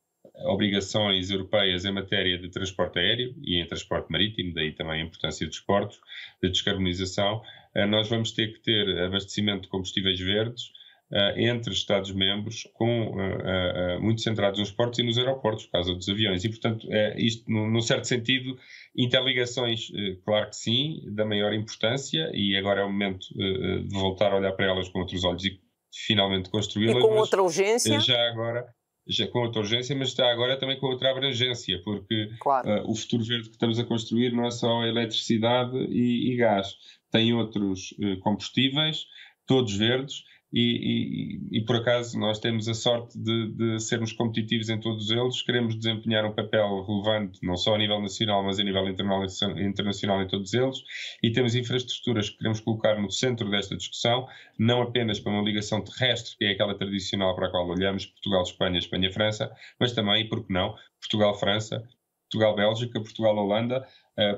obrigações 0.45 1.29
europeias 1.31 1.85
em 1.85 1.91
matéria 1.91 2.37
de 2.37 2.49
transporte 2.49 2.99
aéreo 2.99 3.33
e 3.41 3.59
em 3.59 3.67
transporte 3.67 4.11
marítimo, 4.11 4.53
daí 4.53 4.71
também 4.71 5.01
a 5.01 5.05
importância 5.05 5.47
dos 5.47 5.59
portos, 5.59 5.99
de 6.41 6.49
descarbonização, 6.49 7.41
nós 7.85 8.09
vamos 8.09 8.31
ter 8.31 8.53
que 8.53 8.61
ter 8.61 9.03
abastecimento 9.03 9.63
de 9.63 9.69
combustíveis 9.69 10.19
verdes 10.19 10.63
Uh, 11.09 11.39
entre 11.39 11.71
Estados-membros, 11.71 12.67
com 12.73 13.11
uh, 13.15 14.01
muito 14.01 14.19
centrados 14.19 14.59
nos 14.59 14.71
portos 14.71 14.99
e 14.99 15.03
nos 15.03 15.17
aeroportos, 15.17 15.63
por 15.67 15.71
causa 15.71 15.93
dos 15.93 16.09
aviões. 16.09 16.43
E, 16.43 16.49
portanto, 16.49 16.85
é 16.91 17.17
isto, 17.17 17.49
num 17.49 17.79
certo 17.79 18.03
sentido, 18.03 18.57
interligações, 18.93 19.87
claro 20.25 20.49
que 20.49 20.57
sim, 20.57 20.99
da 21.15 21.23
maior 21.23 21.53
importância, 21.53 22.29
e 22.33 22.57
agora 22.57 22.81
é 22.81 22.83
o 22.83 22.91
momento 22.91 23.25
de 23.33 23.87
voltar 23.93 24.33
a 24.33 24.35
olhar 24.35 24.51
para 24.51 24.65
elas 24.65 24.89
com 24.89 24.99
outros 24.99 25.23
olhos 25.23 25.45
e 25.45 25.57
finalmente 26.05 26.49
construí-las. 26.49 26.97
E 26.97 26.99
com 26.99 27.15
outra 27.15 27.41
urgência? 27.41 28.01
Já 28.01 28.29
agora 28.29 28.65
já 29.09 29.27
com 29.27 29.39
outra 29.39 29.61
urgência, 29.61 29.95
mas 29.95 30.09
está 30.09 30.31
agora 30.31 30.57
também 30.57 30.79
com 30.79 30.87
outra 30.87 31.11
abrangência, 31.11 31.81
porque 31.83 32.29
claro. 32.39 32.69
uh, 32.69 32.91
o 32.91 32.95
futuro 32.95 33.23
verde 33.23 33.49
que 33.49 33.55
estamos 33.55 33.79
a 33.79 33.83
construir 33.83 34.31
não 34.33 34.45
é 34.45 34.51
só 34.51 34.83
eletricidade 34.83 35.77
e, 35.89 36.33
e 36.33 36.35
gás, 36.37 36.75
tem 37.11 37.33
outros 37.33 37.91
uh, 37.93 38.19
combustíveis, 38.19 39.05
todos 39.45 39.75
verdes, 39.75 40.23
e, 40.51 41.49
e, 41.51 41.59
e, 41.59 41.65
por 41.65 41.77
acaso 41.77 42.17
nós 42.17 42.39
temos 42.39 42.67
a 42.67 42.73
sorte 42.73 43.17
de, 43.19 43.51
de, 43.53 43.79
sermos 43.79 44.13
competitivos 44.13 44.69
em 44.69 44.79
todos 44.79 45.09
eles, 45.11 45.41
queremos 45.41 45.75
desempenhar 45.75 46.25
um 46.25 46.33
papel 46.33 46.83
relevante 46.85 47.39
não 47.43 47.57
só 47.57 47.75
a 47.75 47.77
nível 47.77 48.01
nacional, 48.01 48.43
mas 48.43 48.59
a 48.59 48.63
nível 48.63 48.87
internacional 48.87 50.21
em 50.21 50.27
todos 50.27 50.53
eles, 50.53 50.77
e 51.21 51.31
temos 51.31 51.53
infraestruturas 51.53 52.29
que 52.29 52.37
queremos 52.37 52.61
colocar 52.61 52.99
no 52.99 53.11
centro 53.11 53.49
desta 53.49 53.75
discussão, 53.75 54.27
não 54.57 54.81
apenas 54.81 55.19
para 55.19 55.33
uma 55.33 55.43
ligação 55.43 55.83
terrestre, 55.83 56.37
que 56.37 56.45
é 56.45 56.51
aquela 56.51 56.77
tradicional 56.77 57.35
para 57.35 57.47
a 57.47 57.51
qual 57.51 57.67
olhamos, 57.67 58.05
Portugal-Espanha, 58.05 58.79
Espanha-França, 58.79 59.51
mas 59.79 59.91
também, 59.91 60.21
e 60.21 60.29
por 60.29 60.45
que 60.45 60.53
não, 60.53 60.75
Portugal-França, 61.01 61.83
Portugal-Bélgica, 62.29 63.01
Portugal-Holanda, 63.01 63.85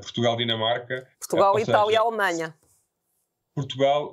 Portugal-Dinamarca. 0.01 1.07
Portugal-Itália-Alemanha. 1.19 2.49
Portugal, 2.49 2.68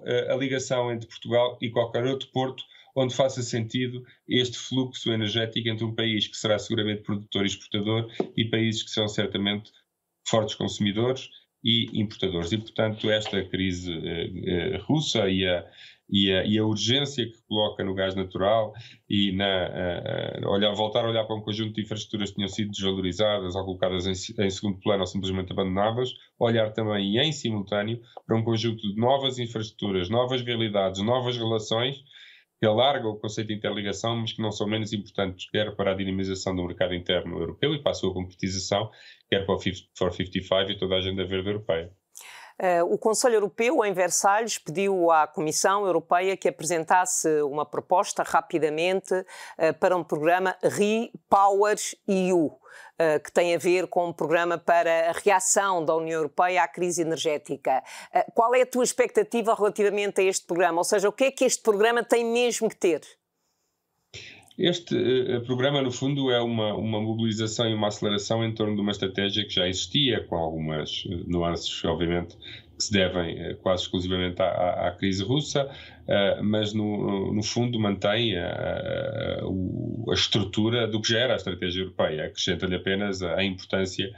eh, 0.05 0.33
a 0.33 0.37
ligação 0.37 0.93
entre 0.93 1.09
Portugal 1.09 1.59
e 1.61 1.71
qualquer 1.71 2.05
outro 2.05 2.29
porto 2.33 2.65
onde 2.97 3.15
faça 3.15 3.43
sentido 3.43 4.03
este 4.27 4.57
fluxo 4.57 5.13
energético 5.13 5.69
entre 5.69 5.85
um 5.85 5.95
país 5.95 6.27
que 6.27 6.37
será 6.37 6.59
seguramente 6.59 7.03
produtor 7.03 7.45
e 7.45 7.47
exportador 7.47 8.11
e 8.37 8.45
países 8.47 8.83
que 8.83 8.91
são 8.91 9.07
certamente 9.07 9.71
fortes 10.27 10.55
consumidores 10.55 11.29
e 11.63 12.01
importadores. 12.01 12.53
E, 12.53 12.59
portanto, 12.59 13.11
esta 13.11 13.45
crise 13.45 13.93
uh, 13.93 14.79
uh, 14.79 14.83
russa 14.85 15.29
e 15.29 15.47
a, 15.47 15.65
e 16.09 16.33
a, 16.33 16.45
e 16.45 16.59
a, 16.59 16.65
urgência 16.65 17.25
que 17.27 17.39
coloca 17.49 17.85
no 17.85 17.95
gás 17.95 18.15
natural 18.15 18.73
e 19.09 19.33
na 19.33 20.41
uh, 20.45 20.49
olhar, 20.51 20.73
voltar 20.73 21.05
a 21.05 21.09
olhar 21.09 21.25
para 21.25 21.37
um 21.37 21.41
conjunto 21.41 21.75
de 21.75 21.83
infraestruturas 21.83 22.31
que 22.31 22.37
tinham 22.37 22.49
sido 22.49 22.71
desvalorizadas 22.71 23.55
ou 23.57 23.65
colocadas 23.65 24.07
em, 24.07 24.45
em, 24.45 24.51
segundo 24.51 24.79
plano 24.81 25.01
ou 25.01 25.07
simplesmente 25.07 25.53
abandonadas, 25.53 26.11
olhar 26.39 26.73
também 26.73 27.19
em 27.19 27.33
simultâneo 27.33 28.01
para 28.27 28.37
um 28.37 28.45
conjunto 28.45 28.81
de 28.83 28.97
novas 28.97 29.39
infraestruturas, 29.39 30.09
novas 30.09 30.43
realidades, 30.43 31.03
novas 31.03 31.37
relações 31.37 31.97
que 32.59 32.67
alargam 32.67 33.11
o 33.11 33.19
conceito 33.19 33.49
de 33.49 33.55
interligação, 33.55 34.17
mas 34.17 34.33
que 34.33 34.41
não 34.41 34.51
são 34.51 34.67
menos 34.67 34.93
importantes, 34.93 35.49
quer 35.51 35.75
para 35.77 35.93
a 35.93 35.95
dinamização 35.95 36.57
do 36.57 36.65
mercado 36.65 36.95
interno 36.95 37.39
europeu 37.39 37.75
e 37.75 37.83
para 37.83 37.93
a 37.93 37.95
sua 37.95 38.15
concretização, 38.15 38.91
quer 39.29 39.45
para 39.45 39.55
o 39.55 39.59
Fit 39.59 39.91
for 39.97 40.13
55 40.13 40.71
e 40.71 40.79
toda 40.79 40.95
a 40.95 40.99
agenda 40.99 41.27
verde 41.27 41.51
europeia. 41.51 41.93
Uh, 42.59 42.91
o 42.91 42.97
Conselho 42.97 43.35
Europeu, 43.35 43.85
em 43.85 43.93
Versalhes, 43.93 44.57
pediu 44.57 45.11
à 45.11 45.27
Comissão 45.27 45.85
Europeia 45.85 46.37
que 46.39 46.49
apresentasse 46.49 47.29
uma 47.43 47.67
proposta 47.67 48.23
rapidamente 48.23 49.13
uh, 49.15 49.75
para 49.79 49.95
um 49.95 50.03
programa 50.03 50.57
Repower 50.63 51.77
EU, 52.09 52.47
uh, 52.47 53.21
que 53.23 53.31
tem 53.31 53.55
a 53.55 53.59
ver 53.59 53.87
com 53.89 54.07
um 54.07 54.13
programa 54.13 54.57
para 54.57 55.11
a 55.11 55.13
reação 55.13 55.85
da 55.85 55.95
União 55.95 56.19
Europeia 56.21 56.63
à 56.63 56.69
crise 56.69 57.03
energética. 57.03 57.83
qual 58.35 58.55
é 58.55 58.63
a 58.63 58.67
tua 58.67 58.85
expectativa 58.85 59.55
relativamente 59.55 60.23
a 60.23 60.25
este 60.25 60.47
programa? 60.47 60.79
Ou 60.79 60.85
seja, 60.85 61.11
o 61.11 61.13
que 61.13 61.25
é 61.25 61.31
que 61.31 61.45
este 61.45 61.63
programa 61.63 62.03
tem 62.03 62.25
mesmo 62.25 62.71
que 62.71 62.77
ter? 62.77 63.03
Este 64.59 64.95
uh, 64.95 65.43
programa, 65.43 65.83
no 65.83 65.91
fundo, 65.91 66.31
é 66.31 66.41
uma, 66.41 66.75
uma 66.75 66.99
mobilização 66.99 67.69
e 67.69 67.75
uma 67.75 67.89
aceleração 67.89 68.43
em 68.43 68.55
torno 68.55 68.75
de 68.75 68.81
uma 68.81 68.91
estratégia 68.91 69.45
que 69.45 69.55
já 69.55 69.69
existia, 69.69 70.25
com 70.25 70.35
algumas 70.35 71.05
uh, 71.05 71.25
nuances, 71.27 71.85
obviamente, 71.85 72.39
que 72.75 72.85
se 72.85 72.91
devem 72.91 73.53
uh, 73.53 73.57
quase 73.59 73.83
exclusivamente 73.83 74.41
à, 74.41 74.89
à, 74.89 74.93
crise 74.93 75.23
russa, 75.23 75.69
mas, 76.41 76.73
no, 76.73 77.35
no, 77.35 77.43
fundo, 77.43 77.81
mantém 77.81 78.39
a, 78.39 78.47
a, 78.47 79.41
a, 80.11 80.15
estrutura 80.15 80.87
do 80.87 81.03
que 81.03 81.13
já 81.13 81.19
era 81.19 81.33
a 81.33 81.37
estratégia 81.37 81.83
europeia. 81.83 82.27
Acrescenta-lhe 82.27 82.77
apenas 82.77 83.23
a, 83.23 83.35
a 83.35 83.45
importância 83.45 84.09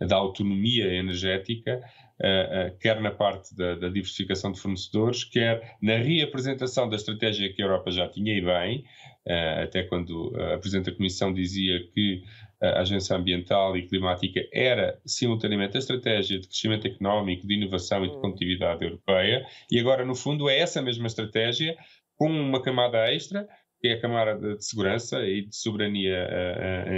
da 0.00 0.16
autonomia 0.16 0.92
energética 0.92 1.80
Uh, 2.18 2.72
uh, 2.72 2.78
quer 2.78 2.98
na 3.02 3.10
parte 3.10 3.54
da, 3.54 3.74
da, 3.74 3.90
diversificação 3.90 4.50
de 4.50 4.58
fornecedores, 4.58 5.22
quer 5.22 5.76
na 5.82 5.98
reapresentação 5.98 6.88
da 6.88 6.96
estratégia 6.96 7.52
que 7.52 7.60
a 7.60 7.66
Europa 7.66 7.90
já 7.90 8.08
tinha 8.08 8.32
e 8.32 8.40
bem, 8.40 8.78
uh, 8.78 9.15
até 9.62 9.82
quando 9.82 10.32
a 10.36 10.58
Presidente 10.58 10.90
da 10.90 10.96
Comissão 10.96 11.32
dizia 11.32 11.80
que 11.92 12.22
a 12.62 12.80
Agência 12.80 13.16
Ambiental 13.16 13.76
e 13.76 13.86
Climática 13.86 14.40
era 14.52 14.98
simultaneamente 15.04 15.76
a 15.76 15.80
estratégia 15.80 16.38
de 16.38 16.46
crescimento 16.46 16.86
económico, 16.86 17.46
de 17.46 17.54
inovação 17.54 18.04
e 18.04 18.08
de 18.08 18.16
hum. 18.16 18.20
competitividade 18.20 18.84
europeia, 18.84 19.44
e 19.70 19.78
agora, 19.78 20.04
no 20.04 20.14
fundo, 20.14 20.48
é 20.48 20.58
essa 20.58 20.80
mesma 20.80 21.06
estratégia 21.06 21.76
com 22.14 22.30
uma 22.30 22.62
camada 22.62 23.12
extra, 23.12 23.46
que 23.80 23.88
é 23.88 23.92
a 23.94 24.00
camada 24.00 24.56
de 24.56 24.64
segurança 24.64 25.20
e 25.26 25.46
de 25.46 25.54
soberania 25.54 26.26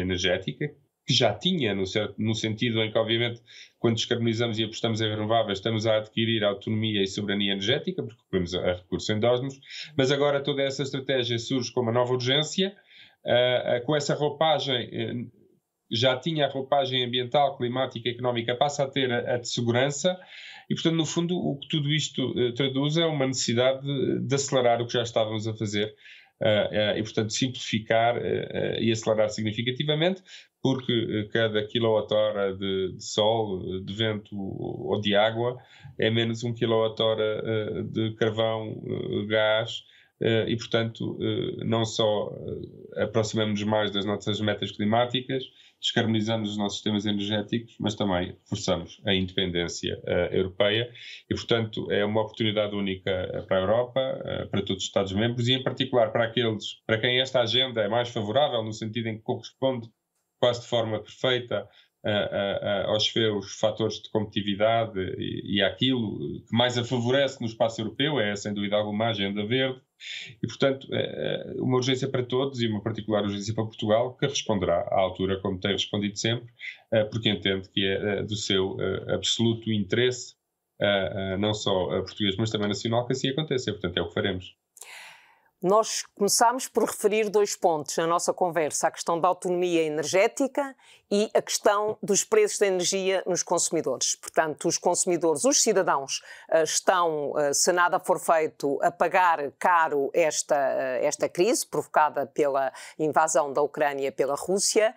energética, 0.00 0.70
que 1.08 1.14
já 1.14 1.32
tinha, 1.32 1.74
no, 1.74 1.84
no, 2.18 2.34
sentido 2.34 2.82
em 2.82 2.92
que, 2.92 2.98
obviamente, 2.98 3.40
quando 3.78 3.94
descarbonizamos 3.94 4.58
e 4.58 4.64
apostamos 4.64 5.00
em 5.00 5.08
renováveis, 5.08 5.56
estamos 5.56 5.86
a 5.86 5.96
adquirir 5.96 6.44
autonomia 6.44 7.02
e 7.02 7.06
soberania 7.06 7.52
energética, 7.52 8.02
porque 8.02 8.20
recorremos 8.24 8.54
a, 8.54 8.74
recursos 8.74 9.08
endógenos, 9.08 9.58
mas 9.96 10.12
agora 10.12 10.42
toda 10.42 10.62
essa 10.62 10.82
estratégia 10.82 11.38
surge 11.38 11.72
com 11.72 11.80
uma 11.80 11.92
nova 11.92 12.12
urgência, 12.12 12.76
uh, 13.24 13.78
uh, 13.78 13.86
com 13.86 13.96
essa 13.96 14.14
roupagem, 14.14 14.86
uh, 14.86 15.30
já 15.90 16.14
tinha 16.14 16.44
a 16.44 16.50
roupagem 16.50 17.02
ambiental, 17.02 17.56
climática, 17.56 18.10
económica, 18.10 18.54
passa 18.54 18.84
a 18.84 18.86
ter 18.86 19.10
a, 19.10 19.36
a 19.36 19.38
de 19.38 19.48
segurança, 19.48 20.14
e, 20.68 20.74
portanto, 20.74 20.96
no 20.96 21.06
fundo, 21.06 21.34
o 21.34 21.58
que 21.58 21.68
tudo 21.68 21.90
isto 21.90 22.52
traduz 22.52 22.98
é 22.98 23.06
uma 23.06 23.26
necessidade 23.26 23.80
de, 23.80 24.20
de 24.20 24.34
acelerar 24.34 24.82
o 24.82 24.86
que 24.86 24.92
já 24.92 25.02
estávamos 25.02 25.48
a 25.48 25.54
fazer. 25.56 25.94
Uh, 26.40 26.94
uh, 26.94 26.98
e, 26.98 27.02
portanto, 27.02 27.32
simplificar 27.32 28.16
uh, 28.16 28.80
e 28.80 28.92
acelerar 28.92 29.28
significativamente, 29.28 30.22
porque 30.62 30.92
eh, 30.92 31.28
cada 31.32 31.66
quilowatt-hora 31.66 32.54
de, 32.56 32.92
de, 32.96 33.04
sol, 33.04 33.62
eh, 33.62 33.80
de 33.84 33.94
vento 33.94 34.36
ou 34.36 35.00
de 35.00 35.14
água 35.14 35.56
é 35.98 36.10
menos 36.10 36.42
um 36.44 36.52
quilowatt-hora 36.52 37.42
eh, 37.44 37.82
de 37.82 38.14
carvão, 38.14 38.82
gás, 39.28 39.82
e, 40.48 40.56
portanto, 40.56 41.16
não 41.64 41.84
só 41.84 42.36
aproximamos 42.96 43.62
mais 43.62 43.92
das 43.92 44.04
nossas 44.04 44.40
metas 44.40 44.72
climáticas, 44.72 45.44
descarbonizamos 45.80 46.50
os 46.50 46.56
nossos 46.56 46.78
sistemas 46.78 47.06
energéticos, 47.06 47.76
mas 47.78 47.94
também 47.94 48.36
reforçamos 48.42 49.00
a 49.06 49.14
independência 49.14 49.96
europeia. 50.32 50.90
E, 51.30 51.34
portanto, 51.36 51.88
é 51.92 52.04
uma 52.04 52.22
oportunidade 52.22 52.74
única 52.74 53.44
para 53.46 53.58
a 53.58 53.60
Europa, 53.60 54.48
para 54.50 54.62
todos 54.62 54.82
os 54.82 54.88
Estados-membros 54.88 55.46
e, 55.46 55.52
em 55.52 55.62
particular, 55.62 56.10
para 56.10 56.24
aqueles 56.24 56.82
para 56.84 56.98
quem 56.98 57.20
esta 57.20 57.40
agenda 57.40 57.80
é 57.80 57.88
mais 57.88 58.08
favorável, 58.08 58.64
no 58.64 58.72
sentido 58.72 59.06
em 59.06 59.18
que 59.18 59.22
corresponde 59.22 59.88
quase 60.40 60.60
de 60.62 60.66
forma 60.66 61.02
perfeita 61.02 61.68
uh, 62.04 62.08
uh, 62.08 62.90
aos 62.92 63.06
seus 63.06 63.58
fatores 63.58 64.00
de 64.00 64.10
competitividade 64.10 64.98
e, 65.18 65.56
e 65.56 65.62
àquilo 65.62 66.18
que 66.48 66.56
mais 66.56 66.78
a 66.78 66.84
favorece 66.84 67.40
no 67.40 67.46
espaço 67.46 67.80
europeu, 67.80 68.20
é 68.20 68.34
sem 68.36 68.54
dúvida 68.54 68.76
alguma 68.76 69.06
a 69.06 69.10
agenda 69.10 69.44
verde, 69.46 69.80
E, 70.42 70.46
portanto, 70.46 70.86
é 70.92 71.54
uma 71.58 71.76
urgência 71.76 72.08
para 72.08 72.22
todos 72.22 72.60
e 72.62 72.68
uma 72.68 72.82
particular 72.82 73.22
urgência 73.24 73.54
para 73.54 73.64
Portugal, 73.64 74.16
que 74.16 74.26
responderá 74.26 74.80
à 74.90 75.00
altura, 75.00 75.40
como 75.40 75.58
tem 75.58 75.72
respondido 75.72 76.16
sempre, 76.16 76.48
porque 77.10 77.28
entende 77.28 77.68
que 77.68 77.84
é 77.84 78.22
do 78.22 78.36
seu 78.36 78.76
absoluto 79.08 79.72
interesse, 79.72 80.36
não 81.38 81.52
só 81.52 81.88
português, 82.02 82.36
mas 82.36 82.50
também 82.50 82.68
nacional, 82.68 83.06
que 83.06 83.12
assim 83.12 83.30
aconteça. 83.30 83.72
Portanto, 83.72 83.96
é 83.96 84.02
o 84.02 84.08
que 84.08 84.14
faremos. 84.14 84.56
Nós 85.60 86.04
começámos 86.14 86.68
por 86.68 86.84
referir 86.84 87.28
dois 87.28 87.56
pontos 87.56 87.96
na 87.96 88.06
nossa 88.06 88.32
conversa: 88.32 88.86
a 88.86 88.90
questão 88.92 89.20
da 89.20 89.26
autonomia 89.26 89.82
energética 89.82 90.76
e 91.10 91.28
a 91.34 91.42
questão 91.42 91.98
dos 92.00 92.22
preços 92.22 92.58
da 92.58 92.66
energia 92.68 93.24
nos 93.26 93.42
consumidores. 93.42 94.14
Portanto, 94.14 94.68
os 94.68 94.78
consumidores, 94.78 95.44
os 95.44 95.60
cidadãos, 95.60 96.22
eh, 96.48 96.62
estão, 96.62 97.32
eh, 97.36 97.52
se 97.52 97.72
nada 97.72 97.98
for 97.98 98.20
feito, 98.20 98.78
a 98.82 98.92
pagar 98.92 99.50
caro 99.58 100.10
esta, 100.14 100.54
eh, 100.54 101.04
esta 101.04 101.28
crise 101.28 101.66
provocada 101.66 102.24
pela 102.24 102.72
invasão 102.96 103.52
da 103.52 103.60
Ucrânia 103.60 104.12
pela 104.12 104.36
Rússia. 104.36 104.94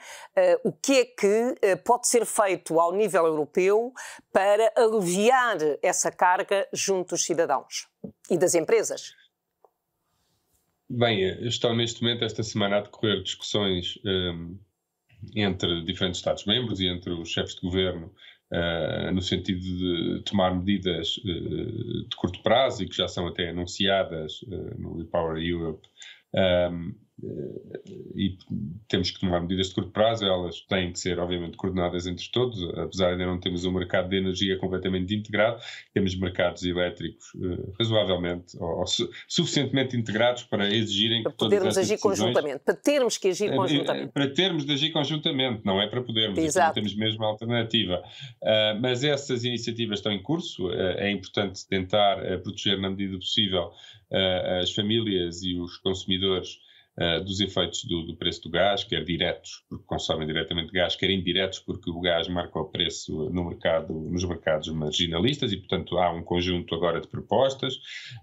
O 0.63 0.72
que 0.72 1.00
é 1.00 1.06
que 1.06 1.77
pode 1.84 2.08
ser 2.08 2.25
feito 2.25 2.80
ao 2.80 2.91
nível 2.91 3.25
europeu 3.25 3.94
para 4.32 4.72
aliviar 4.75 5.58
essa 5.82 6.12
carga 6.12 6.68
junto 6.72 7.10
dos 7.10 7.25
cidadãos 7.25 7.88
e 8.30 8.38
das 8.38 8.53
empresas? 8.53 9.21
Bem, 10.93 11.21
estão 11.48 11.74
neste 11.74 12.01
momento, 12.01 12.25
esta 12.25 12.43
semana, 12.43 12.77
a 12.77 12.81
decorrer 12.81 13.24
discussões 13.24 13.98
um, 14.03 14.60
entre 15.33 15.86
diferentes 15.86 16.19
Estados-membros 16.19 16.81
e 16.81 16.88
entre 16.88 17.13
os 17.13 17.29
chefes 17.29 17.55
de 17.55 17.62
governo, 17.62 18.13
uh, 18.51 19.10
no 19.13 19.21
sentido 19.21 19.62
de 19.62 20.21
tomar 20.25 20.53
medidas 20.53 21.17
uh, 21.19 22.10
de 22.10 22.15
curto 22.17 22.43
prazo 22.43 22.83
e 22.83 22.89
que 22.89 22.95
já 22.98 23.07
são 23.07 23.25
até 23.25 23.51
anunciadas 23.51 24.41
uh, 24.41 24.81
no 24.81 24.98
Repower 24.98 25.41
Europe. 25.41 25.88
Um, 26.36 26.93
e 28.16 28.38
temos 28.88 29.12
que 29.12 29.20
tomar 29.20 29.42
medidas 29.42 29.68
de 29.68 29.75
curto 29.75 29.92
prazo, 29.92 30.25
elas 30.25 30.62
têm 30.62 30.92
que 30.92 31.00
ser, 31.00 31.20
obviamente, 31.20 31.56
coordenadas 31.56 32.08
entre 32.08 32.28
todos, 32.32 32.63
apesar 32.78 33.08
de 33.08 33.12
ainda 33.13 33.25
não 33.25 33.40
termos 33.40 33.63
um 33.66 33.72
mercado 33.72 34.10
de 34.10 34.18
energia 34.18 34.58
completamente 34.58 35.13
integrado, 35.13 35.62
temos 35.94 36.16
mercados 36.16 36.63
elétricos 36.63 37.34
uh, 37.36 37.74
razoavelmente 37.80 38.58
ou, 38.60 38.80
ou 38.80 38.88
su 38.88 39.10
suficientemente 39.28 39.96
integrados 39.96 40.44
para 40.44 40.68
exigirem 40.68 41.24
para 41.24 41.32
podermos 41.32 41.78
agir 41.78 42.00
conjuntamente, 42.00 42.60
para 42.66 42.75
termos 42.75 43.18
que 43.18 43.28
agir 43.30 43.51
eh, 43.51 43.56
conjuntamente. 43.56 44.12
Para 44.12 44.28
termos 44.28 44.66
de 44.66 44.74
agir 44.74 44.92
conjuntamente, 44.92 45.62
não 45.66 45.82
é 45.82 45.88
para 45.88 46.01
podermos, 46.01 46.38
Exato. 46.40 46.74
temos 46.74 46.96
mesmo 46.96 47.24
a 47.24 47.28
alternativa. 47.28 48.04
Uh, 48.42 48.80
mas 48.82 49.04
essas 49.04 49.44
iniciativas 49.44 50.00
estão 50.00 50.12
em 50.12 50.22
curso, 50.22 50.68
uh, 50.68 50.74
é 50.74 51.12
importante 51.12 51.68
tentar 51.68 52.18
proteger 52.42 52.80
na 52.80 52.90
medida 52.90 53.18
possível 53.18 53.72
as 54.62 54.74
famílias 54.74 55.42
e 55.42 55.56
os 55.56 55.78
consumidores 55.78 56.60
uh, 56.98 57.24
dos 57.24 57.39
efeitos 57.39 57.83
do, 57.86 58.03
do, 58.03 58.15
preço 58.15 58.41
do 58.43 58.50
gás, 58.50 58.83
quer 58.83 59.03
diretos, 59.03 59.63
porque 59.69 59.86
consomem 59.86 60.27
diretamente 60.27 60.71
gás, 60.71 60.95
quer 60.95 61.10
indiretos, 61.10 61.60
porque 61.60 61.89
o 61.89 62.00
gás 62.00 62.27
marca 62.27 62.60
o 62.60 62.65
preço 62.65 63.29
no 63.29 63.45
mercado, 63.45 63.93
nos 63.93 64.24
mercados 64.24 64.67
marginalistas 64.69 65.51
e, 65.51 65.57
portanto, 65.57 65.98
há 65.98 66.12
um 66.12 66.24
conjunto 66.24 66.74
agora 66.75 67.01
de 67.01 67.07
propostas 67.07 67.75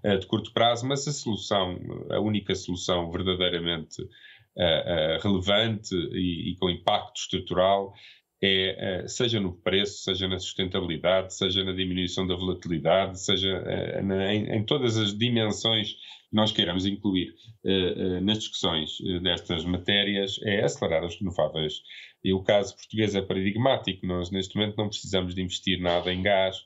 uh, 0.04 0.18
de 0.18 0.26
curto 0.26 0.52
prazo, 0.52 0.86
mas 0.86 1.06
a 1.06 1.12
solução, 1.12 1.78
a 2.10 2.20
única 2.20 2.54
solução 2.54 3.10
verdadeiramente 3.10 4.02
uh, 4.02 5.22
relevante 5.22 5.94
e, 6.12 6.52
e 6.52 6.56
com 6.56 6.68
impacto 6.68 7.16
estrutural 7.16 7.92
é, 8.40 9.04
seja 9.08 9.40
no 9.40 9.52
preço, 9.52 10.04
seja 10.04 10.28
na 10.28 10.38
sustentabilidade, 10.38 11.34
seja 11.34 11.64
na 11.64 11.72
diminuição 11.72 12.26
da 12.26 12.36
volatilidade, 12.36 13.20
seja 13.20 13.62
em, 14.00 14.56
em, 14.56 14.64
todas 14.64 14.96
as 14.96 15.16
dimensões 15.16 15.96
nós 16.30 16.52
queiramos 16.52 16.86
incluir 16.86 17.34
uh, 17.64 18.20
nas 18.20 18.38
discussões 18.38 18.98
destas 19.22 19.64
matérias 19.64 20.38
é 20.42 20.62
acelerar 20.62 21.02
as 21.02 21.18
renováveis. 21.18 21.82
E 22.22 22.32
o 22.32 22.42
caso 22.42 22.76
português 22.76 23.14
é 23.14 23.22
paradigmático. 23.22 24.06
Nós, 24.06 24.30
neste 24.30 24.54
momento, 24.56 24.76
não 24.76 24.88
precisamos 24.88 25.34
de 25.34 25.40
investir 25.40 25.80
nada 25.80 26.12
em 26.12 26.22
gás, 26.22 26.58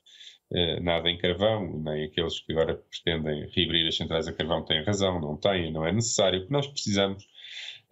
nada 0.83 1.09
em 1.09 1.17
carvão, 1.17 1.81
nem 1.83 2.05
aqueles 2.05 2.41
que 2.41 2.53
agora 2.53 2.75
pretendem 2.75 3.49
reabrir 3.55 3.87
as 3.87 3.97
centrais 3.97 4.27
a 4.27 4.33
carvão 4.33 4.65
têm 4.65 4.83
razão, 4.83 5.21
não 5.21 5.37
têm, 5.37 5.73
não 5.73 5.87
é 5.87 5.93
necessário. 5.93 6.41
O 6.41 6.47
que 6.47 6.53
nós 6.53 6.67
precisamos 6.67 7.25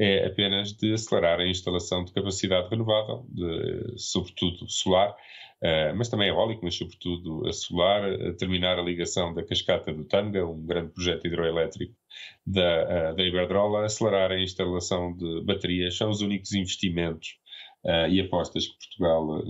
é 0.00 0.26
apenas 0.26 0.72
de 0.72 0.94
acelerar 0.94 1.40
a 1.40 1.46
instalação 1.46 2.04
de 2.04 2.12
capacidade 2.12 2.70
renovável, 2.70 3.26
de, 3.28 3.98
sobretudo 3.98 4.68
solar, 4.68 5.14
Uh, 5.62 5.94
mas 5.94 6.08
também 6.08 6.28
eólico, 6.28 6.64
mas 6.64 6.74
sobretudo 6.74 7.46
a 7.46 7.52
solar, 7.52 8.02
a 8.10 8.32
terminar 8.32 8.78
a 8.78 8.82
ligação 8.82 9.34
da 9.34 9.44
cascata 9.44 9.92
do 9.92 10.06
Tanga, 10.06 10.46
um 10.46 10.64
grande 10.64 10.90
projeto 10.90 11.26
hidroelétrico 11.26 11.94
da, 12.46 13.10
uh, 13.12 13.14
da 13.14 13.22
Iberdrola, 13.22 13.84
acelerar 13.84 14.32
a 14.32 14.40
instalação 14.40 15.14
de 15.14 15.42
baterias, 15.44 15.98
são 15.98 16.08
os 16.08 16.22
únicos 16.22 16.54
investimentos 16.54 17.36
uh, 17.84 18.08
e 18.08 18.22
apostas 18.22 18.68
que 18.68 18.78
Portugal 18.78 19.42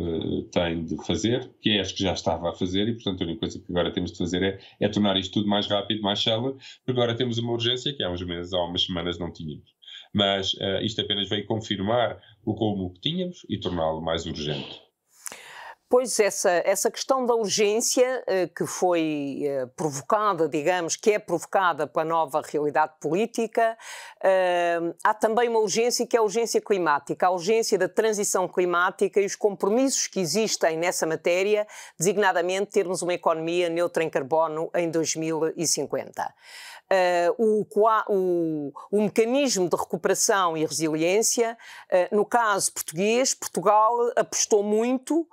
tem 0.51 0.85
de 0.85 0.97
fazer, 1.07 1.49
que 1.63 1.71
é 1.71 1.81
as 1.81 1.93
que 1.93 2.03
já 2.03 2.13
estava 2.13 2.51
a 2.51 2.55
fazer, 2.55 2.89
e 2.89 2.95
portanto 2.95 3.21
a 3.21 3.25
única 3.27 3.41
coisa 3.41 3.61
que 3.61 3.71
agora 3.71 3.93
temos 3.93 4.11
de 4.11 4.19
fazer 4.19 4.43
é, 4.43 4.59
é 4.81 4.89
tornar 4.89 5.17
isto 5.17 5.35
tudo 5.35 5.49
mais 5.49 5.69
rápido, 5.69 6.03
mais 6.03 6.21
célebre, 6.21 6.55
porque 6.85 7.01
agora 7.01 7.15
temos 7.15 7.39
uma 7.39 7.53
urgência 7.53 7.95
que 7.95 8.03
há 8.03 8.11
uns 8.11 8.27
meses, 8.27 8.53
há 8.53 8.59
umas 8.65 8.83
semanas 8.83 9.17
não 9.17 9.33
tínhamos. 9.33 9.71
Mas 10.13 10.55
isto 10.83 11.01
apenas 11.01 11.29
veio 11.29 11.47
confirmar 11.47 12.21
o 12.45 12.53
rumo 12.53 12.93
que 12.95 13.01
tínhamos 13.01 13.47
e 13.49 13.59
torná-lo 13.59 14.01
mais 14.01 14.27
urgente. 14.27 14.91
Pois 15.91 16.21
essa, 16.21 16.49
essa 16.65 16.89
questão 16.89 17.27
da 17.27 17.35
urgência 17.35 18.23
eh, 18.29 18.47
que 18.47 18.65
foi 18.65 19.41
eh, 19.43 19.67
provocada, 19.75 20.49
digamos, 20.49 20.95
que 20.95 21.11
é 21.11 21.19
provocada 21.19 21.85
pela 21.85 22.05
nova 22.05 22.41
realidade 22.41 22.93
política, 23.01 23.77
há 25.03 25.15
também 25.15 25.49
uma 25.49 25.59
urgência 25.59 26.07
que 26.07 26.17
é 26.17 26.21
a 26.21 26.23
urgência 26.23 26.61
climática, 26.61 27.27
a 27.27 27.31
urgência 27.31 27.77
da 27.77 27.89
transição 27.89 28.47
climática 28.47 29.21
e 29.21 29.27
os 29.27 29.35
compromissos 29.35 30.07
que 30.07 30.21
existem 30.21 30.77
nessa 30.77 31.07
matéria, 31.07 31.67
designadamente 31.99 32.71
termos 32.71 33.03
uma 33.03 33.15
economia 33.15 33.69
neutra 33.69 34.05
em 34.05 34.11
carbono 34.11 34.71
em 34.77 34.89
2050 34.89 36.33
uh, 36.91 37.35
o, 37.39 37.67
o, 38.09 38.73
o, 38.91 39.03
mecanismo 39.03 39.69
de 39.69 39.77
recuperação 39.77 40.57
e 40.57 40.65
resiliência. 40.65 41.57
Uh, 41.91 42.17
no 42.17 42.25
caso 42.25 42.73
português, 42.73 43.35
Portugal 43.35 43.93
apostou 44.17 44.63
muito 44.63 45.27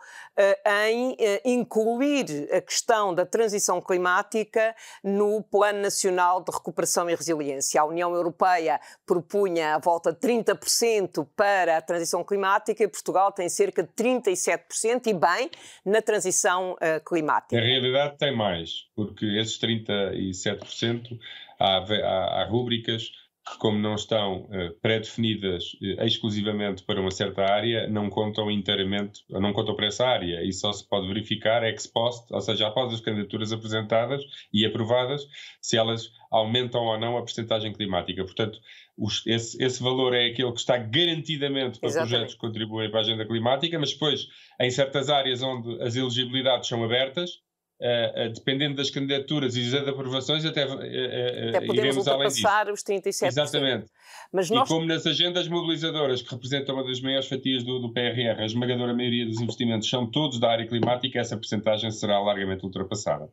em 0.66 1.16
incluir 1.44 2.48
a 2.52 2.62
questão 2.62 3.14
da 3.14 3.26
transição 3.26 3.82
climática 3.82 4.76
no 5.04 5.42
Plano 5.44 5.82
Nacional 5.82 6.44
de 6.44 6.52
Recuperação 6.52 7.10
e 7.10 7.16
Resiliência. 7.16 7.82
A 7.82 7.86
União 7.86 8.14
Europeia 8.14 8.80
propunha 9.06 9.76
a 9.76 9.80
volta 9.80 10.12
de 10.12 10.20
30% 10.20 11.28
para 11.36 11.78
a 11.78 11.82
transição 11.82 12.24
climática 12.24 12.84
e 12.84 12.88
Portugal 12.88 13.32
tem 13.32 13.50
cerca 13.50 13.84
de 13.84 13.90
37% 13.90 15.08
e 15.08 15.14
bem 15.14 15.50
na 15.86 16.02
transição 16.02 16.76
climática. 17.06 17.56
Na 17.56 17.66
realidade 17.66 18.18
tem 18.18 18.36
mais, 18.36 18.88
porque 18.96 19.26
esses 19.26 19.60
37% 19.60 21.18
há, 21.60 21.78
há, 21.78 22.42
há 22.42 22.46
rúbricas 22.46 23.12
que, 23.52 23.58
como 23.58 23.78
não 23.78 23.96
estão 23.96 24.42
uh, 24.44 24.74
pré-definidas 24.82 25.64
uh, 25.74 26.04
exclusivamente 26.04 26.84
para 26.84 27.00
uma 27.00 27.12
certa 27.12 27.44
área, 27.44 27.88
não 27.88 28.10
contam 28.10 28.50
inteiramente, 28.52 29.22
não 29.30 29.54
contam 29.54 29.76
para 29.76 29.88
essa 29.88 30.06
área 30.06 30.44
e 30.44 30.52
só 30.52 30.72
se 30.72 30.88
pode 30.88 31.08
verificar 31.08 31.64
ex 31.64 31.88
post, 31.88 32.32
ou 32.34 32.42
seja, 32.42 32.68
após 32.68 32.94
as 32.94 33.02
candidaturas 33.02 33.52
apresentadas 33.52 34.22
e 34.54 34.66
aprovadas, 34.66 35.22
se 35.62 35.78
elas 35.78 36.12
aumentam 36.32 36.82
ou 36.82 37.00
não 37.00 37.18
a 37.18 37.22
percentagem 37.22 37.74
climática. 37.74 38.24
Portanto, 38.24 38.60
os, 38.98 39.26
esse, 39.28 39.64
esse, 39.64 39.82
valor 39.82 40.14
é 40.14 40.26
aquele 40.28 40.52
que 40.52 40.60
está 40.60 40.78
garantidamente 40.78 41.80
para 41.80 41.90
Exatamente. 41.90 42.12
projetos 42.12 42.34
que 42.34 42.42
contribuem 42.42 42.90
para 42.90 43.00
a 43.00 43.04
agenda 43.04 43.26
climática, 43.26 43.80
mas 43.80 43.94
depois, 43.94 44.28
em 44.60 44.72
certas 44.72 45.10
áreas 45.10 45.42
onde 45.42 45.82
as 45.82 45.96
elegibilidades 45.96 46.68
são 46.68 46.84
abertas, 46.84 47.42
Uh, 47.80 48.30
uh, 48.30 48.34
dependendo 48.34 48.76
das 48.76 48.90
candidaturas 48.90 49.56
e 49.56 49.70
das 49.70 49.88
aprovações, 49.88 50.44
até, 50.44 50.66
uh, 50.66 51.50
até 51.50 51.62
podemos 51.62 51.98
ultrapassar 51.98 52.72
os 52.72 52.82
37%. 52.82 53.28
Exatamente. 53.28 53.86
Mas 54.34 54.50
nós... 54.50 54.68
E 54.68 54.74
como 54.74 54.86
nas 54.86 55.06
agendas 55.06 55.48
mobilizadoras, 55.48 56.24
que 56.24 56.32
representam 56.32 56.74
uma 56.74 56.84
das 56.84 57.00
maiores 57.02 57.28
fatias 57.28 57.64
do, 57.64 57.80
do 57.80 57.94
PRR, 57.94 58.42
a 58.42 58.46
esmagadora 58.46 58.96
maioria 58.96 59.28
dos 59.28 59.40
investimentos 59.40 59.88
são 59.88 60.10
todos 60.10 60.40
da 60.40 60.50
área 60.50 60.68
climática, 60.68 61.20
essa 61.20 61.38
percentagem 61.38 61.92
será 61.92 62.20
largamente 62.20 62.66
ultrapassada. 62.66 63.30